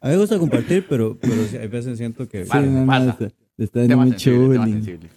A 0.00 0.08
mí 0.08 0.12
me 0.14 0.16
gusta 0.18 0.38
compartir, 0.38 0.86
pero, 0.88 1.18
pero 1.18 1.44
sí, 1.44 1.56
hay 1.56 1.68
veces 1.68 1.98
siento 1.98 2.28
que. 2.28 2.44
Sí, 2.44 2.48
Pasa, 2.50 2.66
no, 2.66 2.80
no, 2.80 2.86
pasa. 2.86 3.10
está, 3.10 3.30
está 3.58 3.78
dando 3.80 3.94
Tema 3.94 4.06
sensible. 4.18 5.10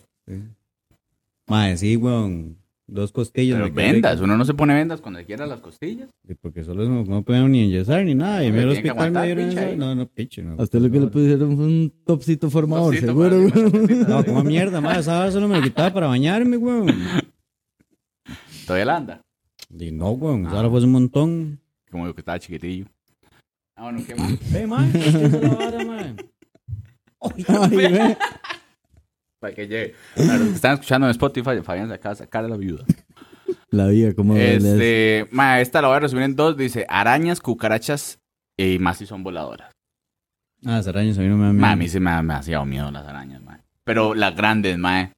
Mae, 1.48 1.78
sí, 1.78 1.96
weón. 1.96 2.58
Dos 2.92 3.12
costillas. 3.12 3.60
Pero 3.62 3.72
me 3.72 3.84
vendas, 3.92 4.14
rico. 4.14 4.24
uno 4.24 4.36
no 4.36 4.46
se 4.46 4.56
pone 4.56 4.74
vendas 4.74 5.00
cuando 5.00 5.24
quiera 5.24 5.46
las 5.46 5.60
costillas. 5.60 6.10
Sí, 6.28 6.34
Porque 6.42 6.64
solo 6.64 6.90
no, 6.90 7.04
no 7.04 7.22
pueden 7.22 7.52
ni 7.52 7.66
enyesar 7.66 8.04
ni 8.04 8.16
nada. 8.16 8.44
Y 8.44 8.48
a 8.48 8.50
mí 8.50 8.58
Pero 8.58 8.72
el 8.72 8.78
hospital 8.78 9.12
me 9.12 9.26
dieron 9.26 9.50
eso. 9.50 9.76
No, 9.78 9.94
no, 9.94 10.08
piche, 10.08 10.42
no. 10.42 10.56
A 10.60 10.64
usted 10.64 10.80
lo 10.80 10.90
que 10.90 11.00
le 11.00 11.06
pusieron 11.08 11.56
fue 11.56 11.66
un 11.66 11.94
topsito 12.04 12.50
formador, 12.50 12.96
Topsito 12.96 13.06
seguro. 13.12 13.48
para. 13.52 13.96
No, 14.10 14.26
como 14.26 14.44
mierda, 14.44 14.82
mae. 14.82 15.00
Esa 15.02 15.32
solo 15.32 15.48
me 15.48 15.58
lo 15.58 15.62
quitaba 15.64 15.94
para 15.94 16.08
bañarme, 16.08 16.58
weón. 16.58 16.88
Todavía 18.66 18.86
la 18.86 18.98
anda. 18.98 19.22
Y 19.70 19.92
no, 19.92 20.12
weón. 20.12 20.48
Ah. 20.48 20.54
vara 20.54 20.70
fue 20.70 20.84
un 20.84 20.92
montón. 20.92 21.60
Como 21.92 22.06
yo 22.08 22.14
que 22.14 22.22
estaba 22.22 22.40
chiquitillo. 22.40 22.86
Ah, 23.76 23.84
bueno, 23.84 24.02
¿qué 24.06 24.16
más? 24.16 24.52
Ve, 24.52 24.68
mae. 24.68 24.90
Esa 24.98 25.22
es 25.22 25.32
la 25.42 25.50
vara, 25.50 25.86
mae. 25.86 26.16
Ay, 27.48 27.76
ve. 27.78 28.18
Para 29.40 29.54
que 29.54 29.68
llegue. 29.68 29.96
Para 30.16 30.38
los 30.38 30.48
que 30.50 30.56
están 30.56 30.74
escuchando 30.74 31.08
en 31.08 31.12
Spotify, 31.12 31.62
Fabián 31.64 31.88
se 31.88 31.94
acaba 31.94 32.14
de 32.14 32.20
sacar 32.20 32.46
a 32.46 32.48
la 32.48 32.58
viuda. 32.58 32.84
La 33.70 33.88
vida, 33.88 34.14
como 34.14 34.36
Este, 34.36 35.28
ma, 35.32 35.62
esta 35.62 35.82
la 35.82 35.88
voy 35.90 35.98
a 35.98 36.00
resumir 36.02 36.24
en 36.26 36.36
dos. 36.36 36.58
Dice 36.58 36.86
arañas, 36.90 37.40
cucarachas 37.40 38.20
y 38.58 38.80
más 38.80 38.98
si 38.98 39.06
son 39.06 39.24
voladoras. 39.24 39.72
Ah, 40.66 40.78
las 40.78 40.88
arañas 40.88 41.18
a 41.18 41.22
mí 41.22 41.28
no 41.28 41.38
me 41.38 41.46
dan 41.46 41.58
Ma, 41.58 41.72
a 41.72 41.76
miedo. 41.76 41.86
mí 41.86 41.90
se 41.90 42.00
me 42.00 42.10
da 42.10 42.18
demasiado 42.18 42.66
miedo 42.66 42.92
las 42.92 43.06
arañas, 43.08 43.42
ma. 43.44 43.62
Pero 43.86 44.14
las 44.14 44.36
grandes, 44.36 44.78
ma. 44.78 45.12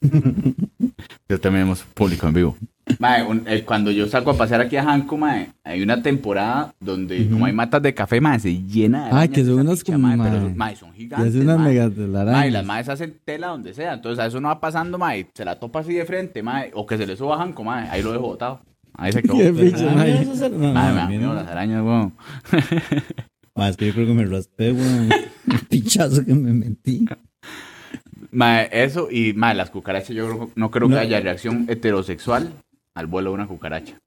yo 1.28 1.40
también 1.40 1.64
hemos 1.66 1.82
público 1.82 2.26
en 2.28 2.34
vivo. 2.34 2.56
Ma, 2.98 3.24
un- 3.24 3.44
eh, 3.46 3.62
cuando 3.64 3.90
yo 3.90 4.06
salgo 4.06 4.30
a 4.30 4.36
pasear 4.36 4.60
aquí 4.60 4.76
a 4.76 4.84
Janco, 4.84 5.16
ma, 5.16 5.46
hay 5.64 5.82
una 5.82 6.02
temporada 6.02 6.74
donde 6.80 7.28
como 7.28 7.46
hay 7.46 7.52
matas 7.52 7.82
de 7.82 7.94
café, 7.94 8.20
ma, 8.20 8.38
se 8.38 8.62
llena 8.62 9.04
de 9.06 9.10
arañas 9.10 9.28
que 9.30 9.44
son 9.44 9.60
unas 9.60 9.78
picha, 9.80 9.92
como, 9.94 10.16
ma, 10.16 10.24
pero 10.24 10.50
ma, 10.54 10.74
son- 10.74 10.92
gigantes, 10.92 11.28
hace 11.30 11.40
una 11.40 11.56
ma. 11.56 11.64
mega 11.64 11.84
Ma, 11.86 11.90
y 11.92 11.94
telaraña. 11.94 12.50
las 12.50 12.64
madres 12.66 12.88
hacen 12.88 13.16
tela 13.24 13.48
donde 13.48 13.74
sea. 13.74 13.94
Entonces 13.94 14.18
a 14.22 14.26
eso 14.26 14.40
no 14.40 14.48
va 14.48 14.60
pasando, 14.60 14.98
ma, 14.98 15.16
y 15.16 15.26
se 15.34 15.44
la 15.44 15.58
topa 15.58 15.80
así 15.80 15.92
de 15.94 16.04
frente, 16.04 16.42
ma, 16.42 16.64
o 16.74 16.86
que 16.86 16.96
se 16.96 17.06
le 17.06 17.16
suba 17.16 17.36
a 17.36 17.38
Janco, 17.38 17.64
ma, 17.64 17.90
ahí 17.90 18.02
lo 18.02 18.12
dejo 18.12 18.24
botado. 18.24 18.60
Ahí 18.96 19.12
se 19.12 19.22
quedó. 19.22 19.36
Qué 19.38 19.50
mae. 19.52 20.24
No, 20.24 20.94
me 20.94 21.06
miedo 21.18 21.34
las 21.34 21.48
arañas, 21.48 21.82
weón. 21.82 22.12
Ma, 23.56 23.68
es 23.68 23.76
que 23.76 23.86
yo 23.86 23.92
creo 23.94 24.06
que 24.06 24.14
me 24.14 24.24
raspé, 24.24 24.72
weón. 24.72 25.10
El 25.12 25.60
pichazo 25.68 26.24
que 26.24 26.34
me 26.34 26.52
metí. 26.52 27.06
Ma, 28.32 28.62
eso 28.62 29.08
y 29.10 29.32
ma, 29.32 29.54
las 29.54 29.70
cucarachas, 29.70 30.08
yo 30.10 30.26
creo- 30.26 30.50
no 30.56 30.70
creo 30.72 30.88
No. 30.88 30.96
que 30.96 31.02
haya 31.02 31.20
reacción 31.20 31.66
heterosexual 31.68 32.52
al 32.94 33.06
vuelo 33.06 33.30
de 33.30 33.34
una 33.34 33.46
cucaracha. 33.48 33.98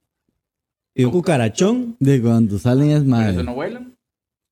Y 0.96 1.04
un 1.06 1.12
cucarachón. 1.12 1.96
De 2.00 2.22
cuando 2.22 2.58
salen 2.58 2.90
es 2.90 3.00
¿Por 3.00 3.08
madre. 3.08 3.32
eso 3.34 3.44
no 3.44 3.54
vuelan? 3.54 3.96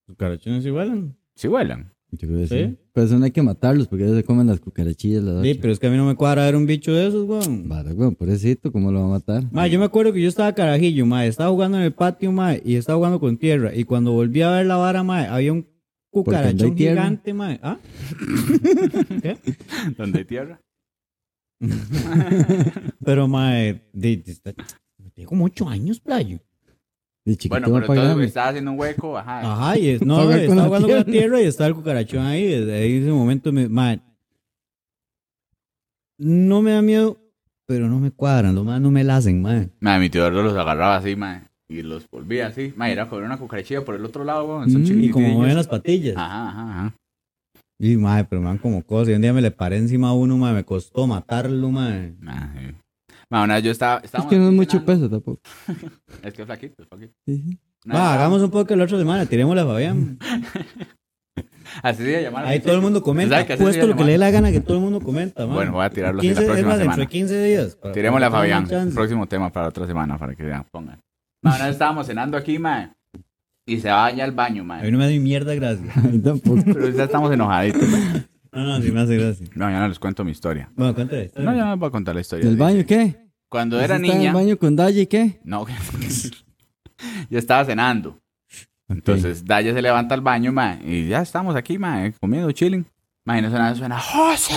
Cucarachones 0.06 0.66
igualan. 0.66 1.16
Sí 1.34 1.48
vuelan. 1.48 1.92
Yo 2.12 2.28
creo 2.28 2.40
que 2.42 2.48
sí. 2.48 2.56
¿Sí? 2.66 2.78
Pero 2.94 3.08
eso 3.08 3.18
no 3.18 3.26
hay 3.26 3.32
que 3.32 3.42
matarlos 3.42 3.88
porque 3.88 4.06
ellos 4.06 4.16
se 4.16 4.24
comen 4.24 4.48
las 4.48 4.60
cucarachillas. 4.60 5.24
Las 5.24 5.44
Sí, 5.44 5.56
pero 5.56 5.74
es 5.74 5.80
que 5.80 5.88
a 5.88 5.90
mí 5.90 5.98
no 5.98 6.06
me 6.06 6.16
cuadra 6.16 6.46
ver 6.46 6.56
un 6.56 6.66
bicho 6.66 6.94
de 6.94 7.08
esos, 7.08 7.28
weón. 7.28 7.68
Vale, 7.68 7.94
weón, 7.94 8.16
pobrecito, 8.16 8.72
¿cómo 8.72 8.92
lo 8.92 9.02
va 9.02 9.06
a 9.08 9.10
matar? 9.10 9.44
Ma, 9.52 9.68
yo 9.68 9.80
me 9.80 9.86
acuerdo 9.86 10.14
que 10.14 10.22
yo 10.22 10.30
estaba 10.30 10.54
carajillo, 10.54 11.06
ma, 11.06 11.26
estaba 11.26 11.50
jugando 11.50 11.78
en 11.78 11.84
el 11.84 11.94
patio, 11.94 12.32
ma, 12.32 12.54
y 12.64 12.76
estaba 12.76 12.98
jugando 12.98 13.20
con 13.20 13.38
tierra. 13.38 13.76
Y 13.76 13.84
cuando 13.84 14.12
volví 14.14 14.42
a 14.44 14.52
ver 14.52 14.66
la 14.68 14.78
vara, 14.78 15.04
ma, 15.04 15.24
había 15.24 15.52
un 15.52 15.68
cucarachón 16.10 16.78
gigante, 16.78 17.34
ma. 17.34 17.60
¿Ah? 17.62 17.80
¿Qué? 19.22 19.38
¿Dónde 19.98 20.20
hay 20.20 20.26
tierra? 20.26 20.62
Pero, 23.06 23.28
ma, 23.28 23.54
de, 23.54 23.82
de- 23.94 25.26
como 25.26 25.46
ocho 25.46 25.68
años, 25.70 26.00
playo. 26.00 26.40
De 27.26 27.36
chiquito 27.38 27.54
Bueno, 27.60 27.88
pero 27.88 28.02
grande. 28.02 28.26
estaba 28.26 28.50
haciendo 28.50 28.72
un 28.72 28.80
hueco, 28.80 29.18
ajá. 29.18 29.52
Ajá, 29.52 29.78
y 29.80 29.88
es, 29.90 30.02
no, 30.06 30.30
estaba 30.32 30.66
jugando 30.68 30.88
con 30.88 30.98
la 30.98 31.04
tierra. 31.06 31.20
tierra 31.20 31.42
y 31.42 31.46
estaba 31.46 31.68
el 31.70 31.76
cucarachón 31.76 32.26
ahí. 32.26 32.44
Desde 32.46 32.74
ahí, 32.76 32.98
ese 32.98 33.12
momento, 33.12 33.52
me, 33.52 33.68
ma, 33.68 33.98
no 36.18 36.62
me 36.62 36.72
da 36.72 36.82
miedo, 36.82 37.18
pero 37.66 37.88
no 37.88 38.00
me 38.00 38.12
cuadran, 38.12 38.54
los 38.56 38.64
más 38.64 38.80
no 38.80 38.92
me 38.92 39.04
la 39.04 39.18
hacen, 39.18 39.42
ma. 39.42 39.66
Madre, 39.80 40.00
mi 40.02 40.10
tío 40.10 40.22
Eduardo 40.22 40.44
los 40.44 40.54
agarraba 40.56 40.98
así, 40.98 41.16
madre, 41.16 41.48
y 41.68 41.82
los 41.82 42.08
volvía 42.10 42.48
así. 42.48 42.74
Madre, 42.76 42.94
era 42.94 43.10
con 43.10 43.24
una 43.24 43.38
cucarachilla 43.38 43.84
por 43.84 43.96
el 43.96 44.06
otro 44.06 44.24
lado, 44.24 44.46
weón. 44.46 44.70
Son 44.70 44.84
Mm, 44.84 45.04
Y 45.04 45.10
como 45.10 45.30
mueven 45.30 45.56
las 45.56 45.68
patillas. 45.68 46.16
Ajá, 46.18 46.50
ajá, 46.50 46.72
ajá. 46.72 46.96
Y, 47.80 47.98
ma, 47.98 48.24
pero 48.30 48.42
me 48.42 48.48
dan 48.48 48.58
como 48.58 48.84
cosas. 48.84 49.10
Y 49.10 49.14
un 49.14 49.22
día 49.22 49.34
me 49.34 49.42
le 49.42 49.52
paré 49.52 49.78
encima 49.78 50.10
a 50.10 50.14
uno, 50.14 50.38
ma, 50.38 50.54
me 50.54 50.64
costó 50.64 51.08
matarlo, 51.08 51.70
ma. 51.70 51.90
Madre, 52.20 52.70
sí. 52.70 52.76
Madre, 53.30 53.46
una 53.46 53.56
vez 53.56 53.64
yo 53.64 53.72
estaba... 53.72 54.02
Es 54.04 54.12
que 54.12 54.38
no 54.38 54.48
es 54.50 54.54
mucho 54.54 54.80
cenando. 54.80 54.86
peso 54.86 55.10
tampoco. 55.10 55.42
Es 56.24 56.34
que 56.34 56.42
es 56.44 56.46
flaquito, 56.46 56.84
es 56.84 56.88
flaquito. 56.88 57.14
Sí, 57.26 57.38
sí. 57.48 57.60
Una 57.86 57.94
vez 57.96 58.02
Va, 58.04 58.06
estábamos- 58.06 58.14
hagamos 58.16 58.42
un 58.44 58.52
poco 58.52 58.76
la 58.76 58.84
otra 58.86 58.98
semana, 58.98 59.26
tirémosle 59.26 59.62
a 59.62 59.66
Fabián. 59.66 60.20
Así 61.84 62.04
se 62.04 62.22
llamar. 62.22 62.46
Ahí 62.46 62.60
todo 62.62 62.76
el 62.76 62.82
mundo 62.82 63.02
comenta. 63.04 63.36
¿Sabe 63.36 63.48
que 63.48 63.54
así 63.54 63.60
se 63.60 63.64
Puesto 63.66 63.88
lo 63.88 63.96
que 63.96 64.04
le 64.06 64.12
dé 64.14 64.18
la 64.18 64.32
gana 64.32 64.52
que 64.52 64.62
todo 64.62 64.78
el 64.78 64.84
mundo 64.84 65.02
comenta, 65.02 65.46
man. 65.46 65.56
Bueno, 65.56 65.72
voy 65.74 65.86
a 65.86 65.90
tirarlo 65.90 66.20
así 66.20 66.28
15, 66.30 66.36
la 66.36 66.42
es 66.42 66.48
próxima 66.48 66.70
más, 66.70 66.78
semana. 66.78 66.98
dentro 66.98 67.02
de 67.02 67.20
15 67.20 67.44
días. 67.44 67.76
para- 67.76 67.94
Tirémosle 67.94 68.26
a 68.26 68.30
para 68.32 68.44
que 68.44 68.48
tengan 68.50 68.68
Fabián. 68.68 68.94
Próximo 68.94 69.28
tema 69.28 69.52
para 69.52 69.68
otra 69.68 69.86
semana, 69.86 70.18
para 70.18 70.36
que 70.36 70.48
ya 70.48 70.66
pongan. 70.72 71.00
Madre, 71.44 71.58
una 71.58 71.66
vez 71.66 71.74
estábamos 71.76 72.08
cenando 72.08 72.38
aquí, 72.38 72.60
madre, 72.60 72.92
y 73.66 73.80
se 73.80 73.90
va 73.90 74.06
allá 74.06 74.24
al 74.24 74.32
baño, 74.32 74.62
A 74.72 74.82
mí 74.84 74.92
no 74.92 74.98
me 74.98 75.06
da 75.06 75.10
ni 75.10 75.20
mierda 75.20 75.56
gracia. 75.56 75.92
A 75.96 76.02
mí 76.02 76.20
tampoco. 76.20 76.62
Pero 76.66 76.90
ya 76.90 77.06
estamos 77.06 77.32
enojaditos. 77.32 77.88
madre. 77.88 78.26
No, 78.52 78.64
no, 78.64 78.82
sí 78.82 78.92
me 78.92 79.02
hace 79.02 79.18
gracia. 79.18 79.48
No, 79.56 79.70
ya 79.70 79.80
no 79.80 79.88
les 79.88 80.00
cuento 80.00 80.24
mi 80.24 80.32
historia. 80.32 80.70
Bueno, 80.76 80.94
cuéntale. 80.96 81.32
No, 81.36 81.54
ya 81.56 81.70
les 81.72 81.80
voy 81.80 81.88
a 81.88 81.92
contar 81.92 82.16
la 82.16 82.22
historia. 82.22 82.46
¿Del 82.46 82.56
Dice, 82.56 82.64
baño 82.64 82.86
qué? 82.86 83.16
Cuando 83.50 83.80
era 83.82 83.96
¿Usted 83.96 84.06
está 84.06 84.18
niña... 84.18 84.30
en 84.32 84.36
el 84.38 84.44
baño 84.44 84.58
con 84.58 84.76
Daya 84.76 85.02
y 85.02 85.08
qué? 85.08 85.40
No, 85.44 85.66
yo 87.30 87.38
estaba 87.40 87.66
cenando. 87.66 88.20
Entonces, 88.88 89.46
Daya 89.46 89.74
se 89.74 89.82
levanta 89.82 90.14
al 90.14 90.22
baño, 90.22 90.52
ma, 90.52 90.78
y 90.86 91.08
ya 91.08 91.22
estamos 91.22 91.56
aquí, 91.56 91.78
ma, 91.78 92.12
comiendo, 92.20 92.52
chilling. 92.52 92.86
Ma, 93.24 93.40
y 93.40 93.42
no 93.42 93.50
suena, 93.50 93.74
suena, 93.76 94.00
¡José! 94.00 94.54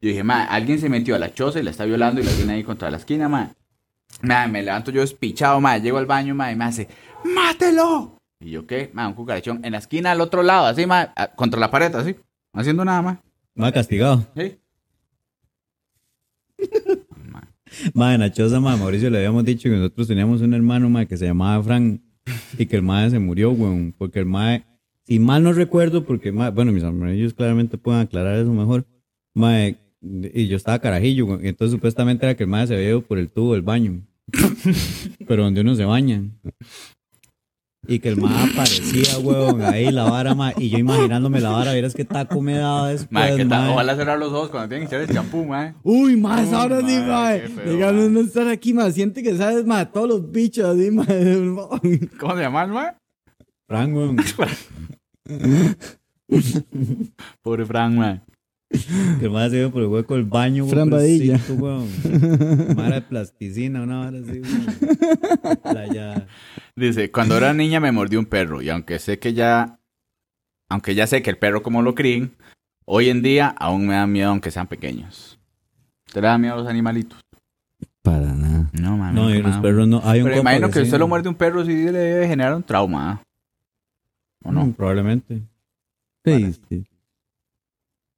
Yo 0.00 0.08
dije, 0.08 0.24
ma, 0.24 0.44
alguien 0.44 0.78
se 0.80 0.88
metió 0.88 1.14
a 1.14 1.18
la 1.18 1.32
choza 1.32 1.60
y 1.60 1.62
la 1.62 1.70
está 1.70 1.84
violando 1.84 2.20
y 2.20 2.24
la 2.24 2.32
tiene 2.32 2.54
ahí 2.54 2.64
contra 2.64 2.90
la 2.90 2.96
esquina, 2.96 3.28
ma. 3.28 3.52
Ma, 4.22 4.46
me 4.46 4.62
levanto 4.62 4.90
yo 4.90 5.00
despichado, 5.00 5.60
ma, 5.60 5.78
llego 5.78 5.98
al 5.98 6.06
baño, 6.06 6.34
ma, 6.34 6.50
y 6.52 6.56
me 6.56 6.64
hace, 6.64 6.88
¡mátelo! 7.34 8.16
Y 8.40 8.50
yo, 8.50 8.66
¿qué? 8.66 8.90
Ma, 8.92 9.08
un 9.08 9.14
cucarachón 9.14 9.64
en 9.64 9.72
la 9.72 9.78
esquina 9.78 10.12
al 10.12 10.20
otro 10.20 10.42
lado, 10.42 10.66
así, 10.66 10.86
ma, 10.86 11.12
a- 11.16 11.28
contra 11.34 11.58
la 11.60 11.70
pared, 11.70 11.94
así, 11.94 12.16
no 12.52 12.60
haciendo 12.60 12.84
nada. 12.84 13.20
Me 13.54 13.66
ha 13.66 13.72
castigado. 13.72 14.26
¿Sí? 14.36 14.58
Ma, 17.30 17.42
Ma, 17.94 18.14
en 18.14 18.20
la 18.20 18.30
choza, 18.32 18.60
ma, 18.60 18.76
Mauricio 18.76 19.10
le 19.10 19.18
habíamos 19.18 19.44
dicho 19.44 19.68
que 19.68 19.76
nosotros 19.76 20.06
teníamos 20.08 20.40
un 20.42 20.54
hermano, 20.54 20.88
ma, 20.90 21.06
que 21.06 21.16
se 21.16 21.26
llamaba 21.26 21.62
Frank 21.62 22.00
y 22.58 22.66
que 22.66 22.76
el 22.76 22.82
ma 22.82 23.08
se 23.10 23.18
murió, 23.18 23.50
weón. 23.50 23.94
Porque 23.96 24.20
el 24.20 24.26
ma, 24.26 24.62
si 25.04 25.18
mal 25.18 25.42
no 25.42 25.52
recuerdo, 25.52 26.04
porque, 26.04 26.30
ma, 26.32 26.50
bueno, 26.50 26.70
mis 26.72 26.84
amigos 26.84 27.34
claramente 27.34 27.78
pueden 27.78 28.02
aclarar 28.02 28.36
eso 28.38 28.52
mejor. 28.52 28.84
Ma, 29.34 29.68
y 29.68 30.48
yo 30.48 30.56
estaba 30.56 30.78
carajillo, 30.80 31.26
weón. 31.26 31.44
entonces 31.46 31.72
supuestamente 31.72 32.26
era 32.26 32.36
que 32.36 32.44
el 32.44 32.48
ma 32.50 32.66
se 32.66 32.74
había 32.74 32.88
ido 32.90 33.02
por 33.02 33.18
el 33.18 33.30
tubo 33.30 33.54
del 33.54 33.62
baño. 33.62 34.02
Pero 35.26 35.44
donde 35.44 35.60
uno 35.60 35.74
se 35.74 35.84
baña. 35.84 36.22
Y 37.88 37.98
que 37.98 38.10
el 38.10 38.16
ma 38.16 38.44
aparecía, 38.44 39.18
weón, 39.18 39.60
ahí 39.62 39.90
la 39.90 40.04
vara, 40.04 40.36
ma. 40.36 40.52
Y 40.56 40.70
yo 40.70 40.78
imaginándome 40.78 41.40
la 41.40 41.50
vara, 41.50 41.72
vieras 41.72 41.94
qué 41.94 42.04
taco 42.04 42.40
me 42.40 42.54
daba 42.54 42.90
después, 42.90 43.10
ma, 43.10 43.26
¿qué 43.36 43.44
tal? 43.44 43.66
ma. 43.66 43.72
Ojalá 43.72 43.96
cerrar 43.96 44.18
los 44.20 44.32
ojos 44.32 44.50
cuando 44.50 44.68
tienen 44.68 44.86
que 44.88 44.94
echar 44.94 45.08
el 45.08 45.12
champú, 45.14 45.44
ma. 45.44 45.74
Uy, 45.82 46.16
más 46.16 46.52
ahora 46.52 46.80
sí, 46.80 46.86
Díganos 46.86 48.02
mae. 48.04 48.10
no 48.10 48.20
estar 48.20 48.46
aquí, 48.46 48.72
más. 48.72 48.94
Siente 48.94 49.22
que 49.24 49.36
sabes, 49.36 49.66
más 49.66 49.90
todos 49.90 50.08
los 50.08 50.30
bichos 50.30 50.64
así. 50.64 50.90
¿Cómo 52.20 52.36
se 52.36 52.40
llama, 52.40 52.66
ma? 52.68 52.96
Frank, 53.66 53.94
weón. 53.96 54.16
Pobre 57.42 57.66
Frank, 57.66 57.94
ma. 57.94 58.22
Que 59.20 59.28
mae 59.28 59.50
se 59.50 59.58
iba 59.58 59.70
por 59.70 59.82
el 59.82 59.88
hueco 59.88 60.14
del 60.14 60.24
baño, 60.24 60.66
Fran 60.66 60.88
pobrecito, 60.90 61.34
Badilla. 61.56 61.62
weón. 61.62 62.76
Mara 62.76 62.94
de 62.96 63.02
plasticina, 63.02 63.82
una 63.82 63.98
vara 64.00 64.18
así, 64.18 64.40
weón. 64.40 65.56
Playa. 65.62 66.26
Dice, 66.76 67.10
cuando 67.10 67.36
era 67.36 67.52
niña 67.52 67.80
me 67.80 67.92
mordió 67.92 68.18
un 68.18 68.26
perro 68.26 68.62
y 68.62 68.70
aunque 68.70 68.98
sé 68.98 69.18
que 69.18 69.34
ya, 69.34 69.78
aunque 70.68 70.94
ya 70.94 71.06
sé 71.06 71.22
que 71.22 71.30
el 71.30 71.38
perro 71.38 71.62
como 71.62 71.82
lo 71.82 71.94
críen, 71.94 72.34
hoy 72.84 73.08
en 73.10 73.22
día 73.22 73.48
aún 73.58 73.86
me 73.86 73.94
da 73.94 74.06
miedo 74.06 74.30
aunque 74.30 74.50
sean 74.50 74.66
pequeños. 74.66 75.38
¿Te 76.12 76.20
le 76.20 76.26
da 76.28 76.38
miedo 76.38 76.54
a 76.54 76.58
los 76.58 76.66
animalitos? 76.68 77.20
Para 78.02 78.32
nada. 78.34 78.68
No, 78.72 78.96
mami. 78.96 79.14
No, 79.14 79.34
y 79.34 79.40
los 79.42 79.56
perros 79.58 79.86
no. 79.86 80.00
Hay 80.04 80.20
un 80.20 80.28
Pero 80.28 80.40
imagino 80.40 80.68
que 80.68 80.80
sí, 80.80 80.82
usted 80.86 80.98
lo 80.98 81.08
muerde 81.08 81.28
un 81.28 81.34
perro 81.34 81.64
sí 81.64 81.72
le 81.72 81.92
debe 81.92 82.26
generar 82.28 82.54
un 82.54 82.62
trauma. 82.62 83.22
¿O 84.44 84.50
no? 84.50 84.66
Mm, 84.66 84.72
Probablemente. 84.72 85.36
Sí, 86.24 86.32
Vale. 86.32 86.52
sí. 86.68 86.84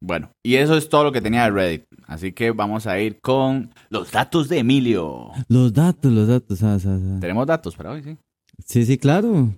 Bueno, 0.06 0.30
y 0.42 0.56
eso 0.56 0.76
es 0.76 0.90
todo 0.90 1.04
lo 1.04 1.12
que 1.12 1.22
tenía 1.22 1.44
de 1.44 1.50
Reddit. 1.50 1.84
Así 2.06 2.32
que 2.32 2.50
vamos 2.50 2.86
a 2.86 3.00
ir 3.00 3.22
con 3.22 3.72
los 3.88 4.12
datos 4.12 4.50
de 4.50 4.58
Emilio. 4.58 5.30
Los 5.48 5.72
datos, 5.72 6.12
los 6.12 6.28
datos. 6.28 6.62
ah, 6.62 6.76
ah, 6.84 6.98
ah. 7.16 7.18
Tenemos 7.22 7.46
datos 7.46 7.74
para 7.74 7.92
hoy, 7.92 8.02
sí. 8.02 8.18
Sí, 8.66 8.84
sí, 8.84 8.98
claro. 8.98 9.48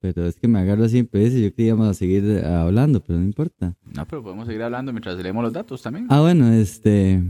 Pero 0.00 0.26
es 0.26 0.36
que 0.36 0.46
me 0.46 0.58
agarro 0.58 0.86
siempre 0.90 1.24
ese. 1.24 1.40
Yo 1.40 1.54
creía 1.54 1.56
que 1.56 1.62
íbamos 1.62 1.88
a 1.88 1.94
seguir 1.94 2.22
eh, 2.22 2.44
hablando, 2.44 3.00
pero 3.00 3.18
no 3.18 3.24
importa. 3.24 3.74
No, 3.96 4.06
pero 4.06 4.22
podemos 4.22 4.46
seguir 4.46 4.62
hablando 4.62 4.92
mientras 4.92 5.16
leemos 5.16 5.42
los 5.42 5.54
datos 5.54 5.80
también. 5.80 6.06
Ah, 6.10 6.20
bueno, 6.20 6.52
este. 6.52 7.22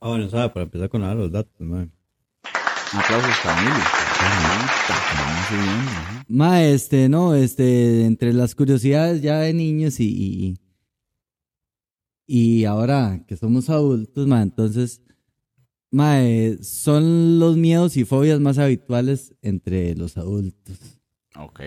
Ah, 0.00 0.08
bueno, 0.08 0.30
sabe, 0.30 0.48
para 0.48 0.64
empezar 0.64 0.88
con 0.88 1.02
los 1.02 1.30
datos, 1.30 1.60
mae. 1.60 1.90
Aplausos 2.94 3.36
para 3.44 3.60
Emilio. 3.60 3.84
Vamos 4.22 5.46
subiendo, 5.46 5.90
ajá. 5.90 6.24
Ma, 6.28 6.62
este, 6.62 7.10
no, 7.10 7.34
este, 7.34 8.06
entre 8.06 8.32
las 8.32 8.54
curiosidades 8.54 9.20
ya 9.20 9.40
de 9.40 9.52
niños 9.52 10.00
y, 10.00 10.06
y, 10.06 10.56
y 12.26 12.64
ahora 12.64 13.24
que 13.26 13.36
somos 13.36 13.68
adultos, 13.70 14.26
ma, 14.26 14.42
entonces, 14.42 15.02
ma, 15.90 16.22
eh, 16.22 16.58
son 16.62 17.38
los 17.38 17.56
miedos 17.56 17.96
y 17.96 18.04
fobias 18.04 18.40
más 18.40 18.58
habituales 18.58 19.34
entre 19.42 19.94
los 19.94 20.16
adultos. 20.16 20.78
Ok. 21.36 21.60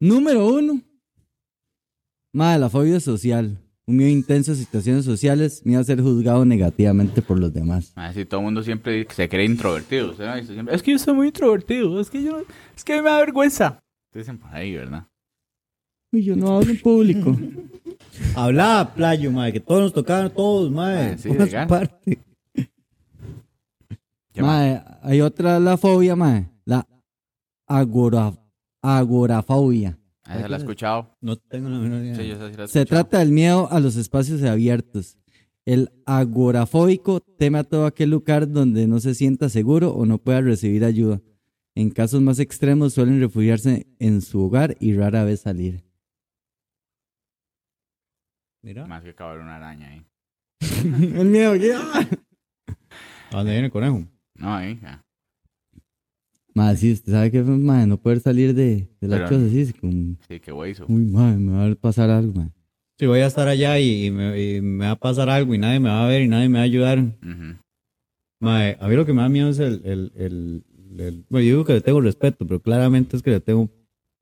Número 0.00 0.46
uno, 0.46 0.80
ma, 2.32 2.58
la 2.58 2.68
fobia 2.68 3.00
social. 3.00 3.60
Un 3.86 3.96
miedo 3.96 4.10
intenso 4.10 4.52
a 4.52 4.54
situaciones 4.54 5.04
sociales, 5.04 5.60
miedo 5.66 5.80
a 5.80 5.84
ser 5.84 6.00
juzgado 6.00 6.46
negativamente 6.46 7.20
por 7.20 7.38
los 7.38 7.52
demás. 7.52 7.92
Ah, 7.96 8.14
sí, 8.14 8.24
todo 8.24 8.40
el 8.40 8.44
mundo 8.46 8.62
siempre 8.62 9.06
se 9.10 9.28
cree 9.28 9.44
introvertido. 9.44 10.14
es 10.70 10.82
que 10.82 10.92
yo 10.92 10.98
soy 10.98 11.12
muy 11.12 11.26
introvertido. 11.26 12.00
Es 12.00 12.08
que 12.08 12.22
yo, 12.22 12.42
es 12.74 12.82
que 12.82 13.02
me 13.02 13.10
da 13.10 13.18
vergüenza. 13.18 13.82
Te 14.10 14.20
dicen 14.20 14.38
por 14.38 14.54
ahí, 14.54 14.74
¿verdad? 14.74 15.06
Uy, 16.12 16.24
yo 16.24 16.34
no 16.34 16.56
hablo 16.56 16.70
en 16.70 16.80
público. 16.80 17.36
Hablaba, 18.34 18.94
playo, 18.94 19.30
mae, 19.30 19.52
que 19.52 19.60
todos 19.60 19.82
nos 19.82 19.92
tocaban, 19.92 20.30
todos, 20.32 20.70
mae. 20.70 21.12
Ah, 21.12 21.18
sí, 21.18 21.28
su 21.30 21.68
parte. 21.68 22.18
¿Qué 24.32 24.42
más? 24.42 24.82
Ma, 24.82 24.98
hay 25.02 25.20
otra, 25.20 25.60
la 25.60 25.76
fobia, 25.76 26.16
ma, 26.16 26.50
la 26.64 26.86
agora, 27.66 28.32
agorafobia. 28.82 29.98
Ah, 30.24 30.38
Esa 30.38 30.48
la 30.48 30.56
he 30.56 30.58
escuchado. 30.58 31.16
No 31.20 31.36
tengo 31.36 31.68
la 31.68 31.78
menor 31.78 32.02
idea. 32.02 32.16
Sí, 32.16 32.26
yo 32.26 32.34
esa 32.34 32.50
sí 32.50 32.56
la 32.56 32.64
he 32.64 32.68
Se 32.68 32.84
trata 32.84 33.18
del 33.18 33.30
miedo 33.30 33.68
a 33.70 33.78
los 33.78 33.96
espacios 33.96 34.42
abiertos. 34.42 35.18
El 35.66 35.90
agorafóbico 36.04 37.20
teme 37.20 37.58
a 37.58 37.64
todo 37.64 37.86
aquel 37.86 38.10
lugar 38.10 38.50
donde 38.50 38.86
no 38.86 39.00
se 39.00 39.14
sienta 39.14 39.48
seguro 39.48 39.90
o 39.90 40.04
no 40.04 40.18
pueda 40.18 40.40
recibir 40.40 40.84
ayuda. 40.84 41.20
En 41.74 41.90
casos 41.90 42.20
más 42.20 42.38
extremos 42.38 42.94
suelen 42.94 43.20
refugiarse 43.20 43.86
en 43.98 44.20
su 44.20 44.42
hogar 44.42 44.76
y 44.80 44.94
rara 44.94 45.24
vez 45.24 45.40
salir. 45.40 45.82
Mira. 48.64 48.86
Más 48.86 49.02
que 49.02 49.10
acabar 49.10 49.38
una 49.38 49.56
araña 49.56 49.88
ahí. 49.90 50.02
el 51.20 51.26
miedo 51.26 51.52
que... 51.52 51.72
¿A 53.30 53.36
dónde 53.36 53.52
viene 53.52 53.66
el 53.66 53.70
conejo? 53.72 54.02
No, 54.36 54.54
ahí. 54.54 54.78
ya. 54.82 55.02
Ma, 56.54 56.74
sí, 56.76 56.92
usted 56.92 57.12
sabe 57.12 57.30
que 57.30 57.42
ma, 57.42 57.84
no 57.84 57.98
poder 57.98 58.20
salir 58.20 58.54
de, 58.54 58.88
de 59.00 59.08
la 59.08 59.16
Pero- 59.16 59.28
choza 59.28 59.46
así, 59.46 59.72
como, 59.74 60.16
Sí, 60.28 60.40
qué 60.40 60.52
hizo. 60.70 60.86
uy, 60.88 61.04
ma, 61.04 61.32
me 61.36 61.52
va 61.52 61.66
a 61.70 61.74
pasar 61.74 62.08
algo, 62.10 62.32
ma. 62.32 62.48
Si 62.98 63.06
voy 63.06 63.20
a 63.20 63.26
estar 63.26 63.48
allá 63.48 63.78
y, 63.80 64.06
y 64.06 64.10
me, 64.10 64.40
y 64.40 64.60
me 64.62 64.86
va 64.86 64.92
a 64.92 64.96
pasar 64.96 65.28
algo 65.28 65.52
y 65.54 65.58
nadie 65.58 65.80
me 65.80 65.88
va 65.90 66.04
a 66.04 66.08
ver 66.08 66.22
y 66.22 66.28
nadie 66.28 66.48
me 66.48 66.58
va 66.58 66.62
a 66.62 66.64
ayudar. 66.64 67.00
Ujú. 67.00 67.58
Mae, 68.40 68.78
a 68.80 68.86
mí 68.88 68.94
lo 68.96 69.04
que 69.04 69.12
me 69.12 69.20
da 69.22 69.28
miedo 69.28 69.48
es 69.50 69.58
el, 69.58 69.82
el, 69.84 70.12
el, 70.16 70.64
el- 70.98 71.24
Bueno, 71.28 71.44
yo 71.44 71.50
digo 71.56 71.64
que 71.64 71.72
le 71.74 71.80
tengo 71.82 72.00
respeto, 72.00 72.46
pero 72.46 72.60
claramente 72.60 73.16
es 73.16 73.22
que 73.22 73.30
le 73.32 73.40
tengo 73.40 73.68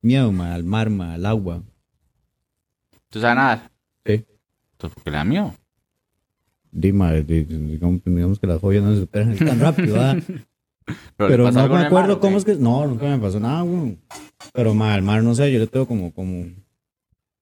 miedo, 0.01 0.33
mae, 0.33 0.53
al 0.55 0.65
mar, 0.65 0.89
mae, 0.91 1.15
al 1.15 1.27
agua. 1.27 1.63
¿Tú 3.11 3.21
sabes 3.21 3.37
nadar? 3.37 3.71
Sí. 4.07 4.25
Entonces, 4.83 4.95
¿por 4.95 5.13
qué 5.13 5.25
miedo? 5.25 5.55
Dima, 6.73 7.13
digamos, 7.13 8.03
digamos 8.05 8.41
que 8.41 8.47
las 8.49 8.61
joyas 8.61 8.83
no 8.83 8.95
se 8.95 9.01
superan 9.01 9.37
tan 9.37 9.61
rápido, 9.61 9.95
¿verdad? 9.95 10.17
¿le 10.27 10.45
Pero 11.17 11.53
no 11.53 11.65
en 11.65 11.71
me 11.71 11.87
acuerdo 11.87 12.09
mar 12.15 12.21
cómo 12.21 12.37
es 12.37 12.45
que. 12.45 12.57
No, 12.57 12.85
nunca 12.89 13.07
me 13.07 13.19
pasó 13.19 13.39
nada, 13.39 13.63
güey. 13.63 13.97
Pero, 14.53 14.75
ma, 14.75 14.97
el 14.97 15.03
mar, 15.03 15.23
no 15.23 15.37
sé, 15.37 15.53
yo 15.53 15.61
le 15.61 15.69
tengo 15.69 15.87
como. 15.87 16.13
como 16.13 16.47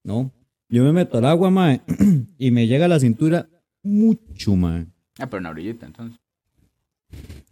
no. 0.04 0.30
Yo 0.68 0.84
me 0.84 0.92
meto 0.92 1.16
al 1.16 1.24
agua, 1.24 1.50
ma, 1.50 1.80
y 2.38 2.50
me 2.50 2.66
llega 2.66 2.84
a 2.84 2.88
la 2.88 3.00
cintura 3.00 3.48
mucho, 3.82 4.54
ma. 4.54 4.84
Ah, 5.18 5.26
pero 5.26 5.38
en 5.38 5.44
la 5.44 5.50
orillita, 5.50 5.86
entonces. 5.86 6.20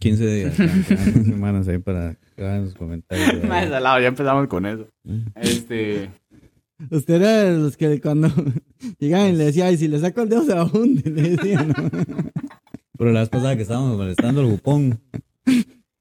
15 0.01 0.27
días. 0.27 0.55
semanas 0.55 1.67
ahí 1.67 1.79
para 1.79 2.15
que 2.37 2.45
hagan 2.45 2.67
sus 2.67 2.75
comentarios. 2.75 3.43
Más 3.49 3.69
salado, 3.71 4.01
ya 4.01 4.09
empezamos 4.09 4.49
con 4.49 4.67
eso. 4.67 4.87
Este. 5.35 6.11
Usted 6.91 7.15
era 7.15 7.43
de 7.45 7.59
los 7.59 7.77
que 7.77 8.01
cuando 8.01 8.29
llegaban 8.99 9.35
y 9.35 9.37
le 9.37 9.45
decía, 9.47 9.67
ay, 9.67 9.77
si 9.77 9.89
le 9.89 9.99
saco 9.99 10.23
el 10.23 10.29
dedo 10.29 10.45
se 10.45 10.55
va 10.55 10.61
a 10.63 10.65
hundir, 10.65 11.09
le 11.11 11.31
decían, 11.37 11.69
¿no? 11.69 11.75
Pero 12.99 13.13
la 13.13 13.21
vez 13.21 13.29
pasada 13.29 13.57
que 13.57 13.63
estábamos 13.63 13.97
molestando 13.97 14.41
al 14.41 14.49
jupón. 14.51 14.99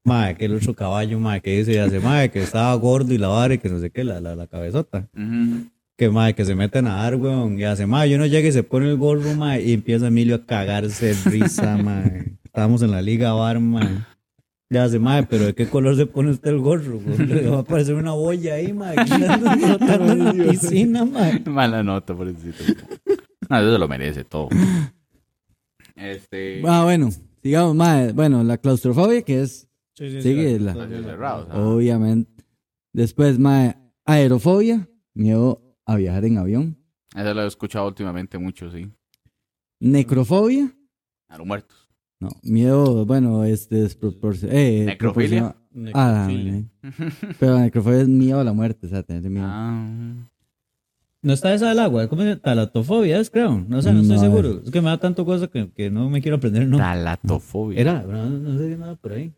Madre, 0.04 0.36
que 0.36 0.44
el 0.46 0.54
otro 0.54 0.74
caballo, 0.74 1.18
madre, 1.20 1.42
que 1.42 1.58
dice, 1.58 1.74
ya 1.74 1.88
se 1.88 2.00
madre, 2.00 2.30
que 2.30 2.42
estaba 2.42 2.74
gordo 2.74 3.12
y 3.12 3.18
la 3.18 3.28
vara 3.28 3.54
y 3.54 3.58
que 3.58 3.68
no 3.68 3.78
sé 3.78 3.90
qué, 3.90 4.04
la, 4.04 4.20
la, 4.20 4.34
la 4.34 4.46
cabezota. 4.46 5.08
ujú. 5.14 5.66
Que 5.96 6.08
madre, 6.10 6.34
que 6.34 6.44
se 6.44 6.54
mete 6.54 6.78
a 6.78 6.82
nadar, 6.82 7.16
weón. 7.16 7.58
Y 7.58 7.64
hace, 7.64 7.84
madre, 7.86 8.10
yo 8.10 8.18
no 8.18 8.26
llegue 8.26 8.48
y 8.48 8.52
se 8.52 8.62
pone 8.62 8.88
el 8.88 8.96
gorro, 8.96 9.34
madre, 9.34 9.64
y 9.64 9.72
empieza 9.72 10.06
Emilio 10.06 10.36
a 10.36 10.46
cagarse 10.46 11.06
de 11.06 11.30
risa, 11.30 11.76
madre. 11.82 12.34
Estábamos 12.44 12.82
en 12.82 12.92
la 12.92 13.02
liga 13.02 13.32
bar, 13.32 13.58
madre. 13.60 13.98
Ya 14.70 14.84
hace, 14.84 14.98
madre, 14.98 15.26
pero 15.30 15.46
¿de 15.46 15.54
qué 15.54 15.66
color 15.66 15.96
se 15.96 16.04
pone 16.06 16.30
usted 16.30 16.50
el 16.50 16.58
gorro, 16.58 16.98
weón? 16.98 17.26
Le 17.28 17.48
va 17.48 17.60
a 17.60 17.64
parecer 17.64 17.94
una 17.94 18.12
boya 18.12 18.54
ahí, 18.54 18.72
madre. 18.74 19.06
flotando 19.06 20.12
en 20.12 20.24
la 20.24 20.32
piscina, 20.50 21.04
madre. 21.06 21.40
Mala 21.46 21.82
nota, 21.82 22.14
pobrecito. 22.14 22.64
No, 23.48 23.58
eso 23.58 23.72
se 23.72 23.78
lo 23.78 23.88
merece 23.88 24.24
todo. 24.24 24.50
Este. 25.96 26.62
Ah, 26.66 26.84
bueno, 26.84 27.08
sigamos, 27.42 27.74
mae. 27.74 28.12
Bueno, 28.12 28.44
la 28.44 28.58
claustrofobia, 28.58 29.22
que 29.22 29.42
es, 29.42 29.68
Sí, 29.94 30.10
sí, 30.10 30.22
sigue 30.22 30.60
la, 30.60 30.72
Espacios 30.72 31.04
cerrados, 31.04 31.48
ajá. 31.50 31.60
obviamente. 31.60 32.44
Después, 32.92 33.38
mae, 33.38 33.74
aerofobia, 34.04 34.88
miedo 35.14 35.62
a 35.86 35.96
viajar 35.96 36.24
en 36.26 36.38
avión. 36.38 36.76
Eso 37.16 37.34
lo 37.34 37.42
he 37.42 37.46
escuchado 37.46 37.88
últimamente 37.88 38.38
mucho, 38.38 38.70
sí. 38.70 38.88
Necrofobia, 39.80 40.72
A 41.28 41.38
los 41.38 41.46
muertos. 41.46 41.77
No, 42.20 42.28
miedo, 42.42 43.04
bueno, 43.06 43.44
este, 43.44 43.84
desproporcio- 43.86 44.48
eh, 44.50 44.84
Necrofilia. 44.86 45.54
proporcionado- 45.74 45.92
Ah, 45.94 46.26
Necrofilia. 46.28 46.64
ok. 46.82 47.36
pero 47.38 47.58
necrofobia 47.60 48.00
es 48.02 48.08
miedo 48.08 48.40
a 48.40 48.44
la 48.44 48.52
muerte, 48.52 48.86
o 48.86 48.90
sea, 48.90 49.02
tener 49.02 49.30
miedo. 49.30 49.46
Ah. 49.48 49.86
No 51.22 51.32
está 51.32 51.52
esa 51.52 51.68
del 51.68 51.78
agua, 51.80 52.06
¿cómo 52.08 52.22
se 52.22 52.28
llama? 52.28 52.40
Talatofobia, 52.40 53.18
es, 53.18 53.28
creo. 53.30 53.64
No 53.68 53.82
sé, 53.82 53.92
no 53.92 54.00
estoy 54.00 54.16
No, 54.16 54.22
seguro. 54.22 54.62
Es 54.64 54.70
que 54.70 54.80
me 54.80 54.88
da 54.88 54.98
tanto 54.98 55.24
cosa 55.24 55.48
que, 55.48 55.68
que 55.72 55.90
no 55.90 56.08
me 56.10 56.22
quiero 56.22 56.36
aprender 56.36 56.62
el 56.62 56.70
nombre. 56.70 56.86
Talatofobia. 56.86 57.80
Era, 57.80 58.02
no, 58.02 58.30
no 58.30 58.58
sé 58.58 58.76
nada 58.76 58.94
por 58.96 59.12
ahí. 59.12 59.32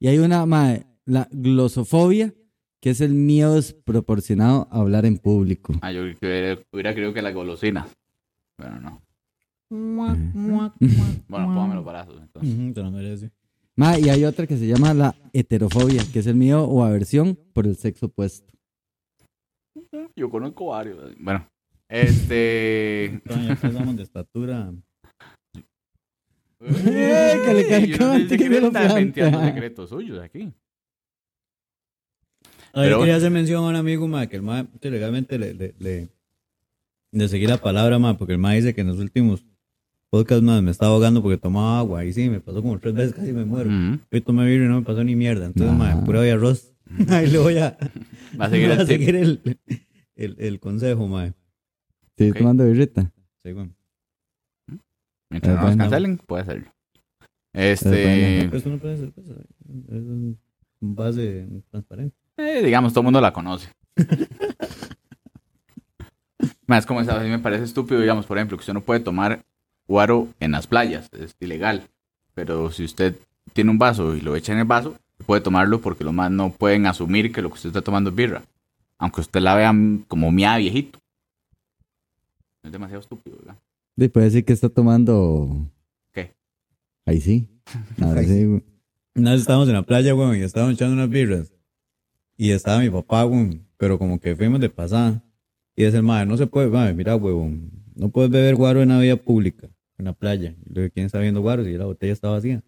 Y 0.00 0.08
hay 0.08 0.18
una, 0.18 0.44
mae, 0.46 0.86
la 1.04 1.28
glosofobia, 1.30 2.34
que 2.80 2.90
es 2.90 3.00
el 3.00 3.14
miedo 3.14 3.54
desproporcionado 3.54 4.68
a 4.70 4.78
hablar 4.80 5.06
en 5.06 5.18
público. 5.18 5.72
Ah, 5.82 5.92
yo 5.92 6.02
hubiera, 6.02 6.58
hubiera 6.72 6.92
creído 6.94 7.14
que 7.14 7.22
la 7.22 7.32
golosina. 7.32 7.86
Pero 8.56 8.80
no. 8.80 9.00
Bueno, 9.70 10.32
póngame 11.28 11.74
los 11.74 11.84
brazos 11.84 12.20
entonces. 12.20 12.54
Ujú, 12.54 12.72
te 12.72 12.82
lo 12.82 12.90
merece. 12.90 13.30
Ma, 13.76 13.98
y 13.98 14.08
hay 14.08 14.24
otra 14.24 14.46
que 14.46 14.56
se 14.56 14.66
llama 14.66 14.92
la 14.92 15.14
heterofobia, 15.32 16.02
que 16.12 16.18
es 16.18 16.26
el 16.26 16.34
miedo 16.34 16.64
o 16.64 16.82
aversión 16.82 17.38
por 17.52 17.66
el 17.66 17.76
sexo 17.76 18.06
opuesto. 18.06 18.52
Yo 20.16 20.30
conozco 20.30 20.66
varios. 20.66 21.14
Bueno, 21.18 21.46
este. 21.88 23.04
Entonces, 23.24 23.50
empezamos 23.50 23.96
de 23.96 24.02
estatura. 24.02 24.72
Ey, 26.60 27.40
que 27.44 27.54
le 27.54 27.68
cae 27.68 27.86
no 27.86 28.14
sé 28.14 28.28
si 28.28 28.36
que 29.12 29.30
lo 29.30 29.44
secretos 29.44 29.90
suyos 29.90 30.18
aquí. 30.20 30.52
Ah, 32.72 32.86
yo 32.86 32.98
quería 32.98 33.16
hacer 33.16 33.30
mención 33.30 33.64
a 33.64 33.68
un 33.68 33.76
amigo, 33.76 34.08
ma, 34.08 34.26
que 34.26 34.36
el 34.36 34.42
ma 34.42 34.66
legalmente 34.82 35.38
le, 35.38 35.54
le, 35.54 35.74
le, 35.78 36.08
le 37.12 37.28
seguí 37.28 37.46
la 37.46 37.58
palabra, 37.58 37.98
ma, 37.98 38.18
porque 38.18 38.32
el 38.32 38.38
ma 38.38 38.52
dice 38.54 38.74
que 38.74 38.80
en 38.80 38.88
los 38.88 38.98
últimos 38.98 39.44
podcasts, 40.10 40.42
ma, 40.42 40.60
me 40.62 40.70
estaba 40.70 40.92
ahogando 40.92 41.22
porque 41.22 41.36
tomaba 41.38 41.78
agua. 41.80 42.04
Y 42.04 42.12
sí, 42.12 42.28
me 42.28 42.40
pasó 42.40 42.62
como 42.62 42.78
tres 42.78 42.94
veces, 42.94 43.14
casi 43.14 43.32
me 43.32 43.44
muero. 43.44 43.68
Ujú. 43.70 44.00
Hoy 44.12 44.20
tomé 44.20 44.46
birra 44.46 44.64
y 44.64 44.68
no 44.68 44.80
me 44.80 44.86
pasó 44.86 45.02
ni 45.04 45.14
mierda. 45.16 45.46
Entonces, 45.46 45.76
ma, 45.76 45.90
Ajá. 45.92 46.04
pura 46.04 46.26
y 46.26 46.30
arroz. 46.30 46.72
Ahí 47.10 47.26
le 47.28 47.38
voy 47.38 47.58
a, 47.58 47.76
Va 48.40 48.46
a 48.46 48.50
seguir 48.50 48.68
voy 48.70 48.76
a 48.78 48.80
el 48.80 48.86
tip. 48.88 48.96
seguir 48.98 49.16
el, 49.16 49.40
el, 50.16 50.36
el 50.38 50.60
consejo, 50.60 51.06
ma. 51.06 51.26
Estoy 52.10 52.30
Ok. 52.30 52.38
tomando 52.38 52.64
birrita. 52.66 53.12
Sí, 53.42 53.52
bueno. 53.52 53.72
Mientras 55.30 55.54
no 55.56 55.60
nos 55.62 55.70
bueno. 55.76 55.82
cancelen, 55.84 56.16
puede 56.18 56.42
hacerlo. 56.42 56.72
Este. 57.52 58.44
Esto 58.56 58.70
no 58.70 58.78
puede 58.78 58.96
ser 58.96 59.12
cosa. 59.12 59.32
Es 59.34 60.02
un 60.02 60.38
base 60.80 61.46
transparente. 61.70 62.16
eh, 62.38 62.62
digamos, 62.64 62.92
todo 62.92 63.00
el 63.02 63.04
mundo 63.04 63.20
la 63.20 63.32
conoce. 63.32 63.68
Más 66.66 66.86
como 66.86 67.00
esa, 67.00 67.18
a 67.18 67.22
mí 67.24 67.30
me 67.30 67.38
parece 67.38 67.64
estúpido, 67.64 68.00
digamos, 68.00 68.26
por 68.26 68.36
ejemplo, 68.38 68.56
que 68.56 68.60
usted 68.62 68.74
no 68.74 68.82
puede 68.82 69.00
tomar 69.00 69.44
guaro 69.88 70.28
en 70.38 70.52
las 70.52 70.66
playas, 70.66 71.08
es 71.18 71.34
ilegal. 71.40 71.88
Pero 72.34 72.70
si 72.70 72.84
usted 72.84 73.16
tiene 73.52 73.70
un 73.70 73.78
vaso 73.78 74.14
y 74.14 74.20
lo 74.20 74.36
echa 74.36 74.52
en 74.52 74.60
el 74.60 74.64
vaso, 74.64 74.94
puede 75.26 75.40
tomarlo 75.40 75.80
porque 75.80 76.04
los 76.04 76.12
más 76.12 76.30
no 76.30 76.52
pueden 76.52 76.86
asumir 76.86 77.32
que 77.32 77.42
lo 77.42 77.48
que 77.48 77.54
usted 77.54 77.70
está 77.70 77.82
tomando 77.82 78.10
es 78.10 78.16
birra. 78.16 78.42
Aunque 78.98 79.22
usted 79.22 79.40
la 79.40 79.54
vea 79.56 79.74
como 80.06 80.30
mía 80.30 80.56
viejito. 80.56 81.00
Es 82.62 82.70
demasiado 82.70 83.00
estúpido, 83.00 83.38
¿verdad? 83.38 83.56
Y 83.96 84.08
puede 84.08 84.26
decir 84.26 84.44
que 84.44 84.52
está 84.52 84.68
tomando. 84.68 85.68
¿Qué? 86.12 86.32
Ahí 87.06 87.20
sí. 87.20 87.48
Ahí 88.00 88.26
sí, 88.26 88.44
güey. 88.44 88.62
Una 89.14 89.32
vez 89.32 89.40
estábamos 89.40 89.68
en 89.68 89.74
la 89.74 89.82
playa, 89.82 90.14
weón, 90.14 90.36
y 90.36 90.42
estábamos 90.42 90.74
echando 90.74 90.94
unas 90.94 91.10
birras. 91.10 91.52
Y 92.36 92.52
estaba 92.52 92.78
mi 92.78 92.90
papá, 92.90 93.26
weón, 93.26 93.66
pero 93.76 93.98
como 93.98 94.20
que 94.20 94.36
fuimos 94.36 94.60
de 94.60 94.70
pasada. 94.70 95.24
Y 95.74 95.84
dice 95.84 95.96
el 95.96 96.02
madre, 96.04 96.26
no 96.26 96.36
se 96.36 96.46
puede, 96.46 96.68
madre, 96.68 96.94
mira, 96.94 97.16
weón, 97.16 97.70
no 97.96 98.10
puedes 98.10 98.30
beber 98.30 98.54
guaro 98.54 98.80
en 98.80 98.90
la 98.90 99.00
vía 99.00 99.16
pública, 99.16 99.68
en 99.98 100.04
la 100.06 100.12
playa. 100.12 100.54
Y 100.64 100.72
le 100.72 100.80
digo, 100.82 100.92
¿quién 100.94 101.06
está 101.06 101.18
viendo 101.18 101.40
guaro 101.40 101.64
si 101.64 101.72
la 101.72 101.84
botella 101.84 102.12
está 102.12 102.28
vacía? 102.28 102.62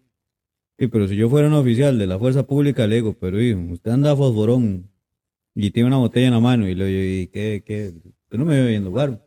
Sí, 0.77 0.87
pero 0.87 1.07
si 1.07 1.15
yo 1.15 1.29
fuera 1.29 1.47
un 1.47 1.53
oficial 1.53 1.97
de 1.97 2.07
la 2.07 2.19
fuerza 2.19 2.43
pública, 2.43 2.87
le 2.87 2.95
digo, 2.95 3.13
pero 3.13 3.41
hijo, 3.41 3.59
usted 3.71 3.91
anda 3.91 4.11
a 4.11 4.15
fosforón 4.15 4.89
y 5.55 5.71
tiene 5.71 5.87
una 5.87 5.97
botella 5.97 6.27
en 6.27 6.33
la 6.33 6.39
mano 6.39 6.67
y 6.67 6.75
le 6.75 6.85
digo, 6.85 7.21
¿y 7.21 7.27
qué, 7.27 7.63
qué? 7.65 7.93
Usted 8.23 8.37
no 8.37 8.45
me 8.45 8.59
ve 8.59 8.67
viendo 8.69 8.89
guaro. 8.89 9.19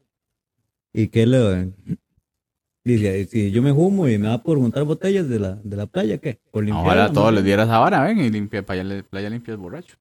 ¿Y 0.93 1.09
qué 1.09 1.27
le 1.27 1.73
Dice, 2.85 3.25
si 3.27 3.51
yo 3.51 3.63
me 3.63 3.73
humo 3.73 4.09
y 4.09 4.19
me 4.19 4.29
da 4.29 4.43
por 4.43 4.59
juntar 4.59 4.85
botellas 4.85 5.27
de 5.27 5.39
la, 5.39 5.55
de 5.65 5.75
la 5.75 5.87
playa, 5.87 6.19
¿qué? 6.19 6.39
Por 6.51 6.65
limpiar. 6.65 7.11
Todos 7.13 7.33
les 7.33 7.43
diera 7.43 7.63
esa 7.63 7.79
vara, 7.79 8.03
ven, 8.03 8.19
y 8.19 8.29
limpia, 8.29 8.63
playa, 8.63 9.03
playa 9.09 9.31
limpias 9.31 9.57
borrachos. 9.57 9.99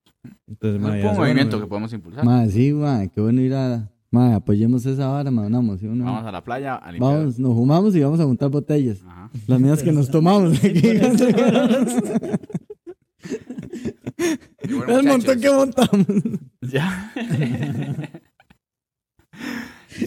Entonces, 0.47 0.81
Es 0.99 1.05
un 1.05 1.15
movimiento 1.15 1.61
que 1.61 1.67
podemos 1.67 1.93
impulsar. 1.93 2.25
Ma, 2.25 2.45
sí, 2.47 2.73
ma, 2.73 3.07
qué 3.07 3.21
bueno 3.21 3.39
ir 3.39 3.53
a. 3.53 3.89
Ma, 4.13 4.35
apoyemos 4.35 4.85
esa 4.85 5.07
vara, 5.07 5.31
ma, 5.31 5.49
vamos, 5.49 5.81
a 5.81 6.31
la 6.31 6.43
playa 6.43 6.75
a 6.75 6.91
limpiar. 6.91 7.15
Vamos, 7.17 7.39
nos 7.39 7.55
fumamos 7.55 7.95
y 7.95 7.99
vamos 7.99 8.19
a 8.19 8.25
juntar 8.25 8.47
botellas. 8.51 8.99
Ajá. 9.07 9.31
Las 9.47 9.59
mismas 9.59 9.81
que 9.81 9.91
nos 9.91 10.11
tomamos 10.11 10.55
aquí. 10.63 10.81
Y 14.61 14.73
bueno, 14.73 14.99
El 14.99 15.07
montón 15.07 15.41
que 15.41 15.49
montamos. 15.49 16.05
Ya. 16.61 17.11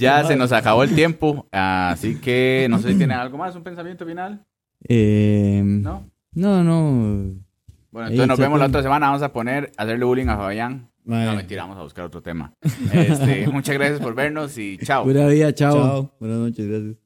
ya 0.01 0.25
se 0.25 0.37
nos 0.37 0.53
acabó 0.53 0.85
el 0.85 0.95
tiempo, 0.95 1.47
así 1.51 2.17
que 2.21 2.67
no 2.71 2.79
sé 2.79 2.93
si 2.93 2.99
tienen 2.99 3.19
algo 3.19 3.37
más, 3.37 3.55
un 3.57 3.63
pensamiento 3.63 4.07
final, 4.07 4.47
Eh, 4.89 5.63
¿no? 5.65 6.09
no, 6.33 6.63
no. 6.65 7.35
Bueno, 7.91 8.09
Ey, 8.09 8.13
entonces 8.15 8.29
nos 8.29 8.39
vemos 8.39 8.59
la 8.59 8.67
otra 8.67 8.83
semana, 8.83 9.07
vamos 9.09 9.23
a 9.23 9.33
poner, 9.33 9.71
hacerle 9.77 10.05
bullying 10.05 10.29
a 10.29 10.37
Fabián. 10.37 10.89
No, 11.07 11.37
mentira, 11.37 11.63
vamos 11.63 11.79
a 11.79 11.83
buscar 11.83 12.05
otro 12.05 12.21
tema. 12.21 12.53
Este, 12.93 13.47
muchas 13.53 13.75
gracias 13.77 14.01
por 14.01 14.15
vernos 14.15 14.59
y 14.59 14.77
chao. 14.79 15.05
Pura 15.05 15.29
vida, 15.29 15.55
chao. 15.55 15.75
Chao. 15.75 16.17
Buenas 16.19 16.39
noches, 16.39 16.67
gracias. 16.67 17.06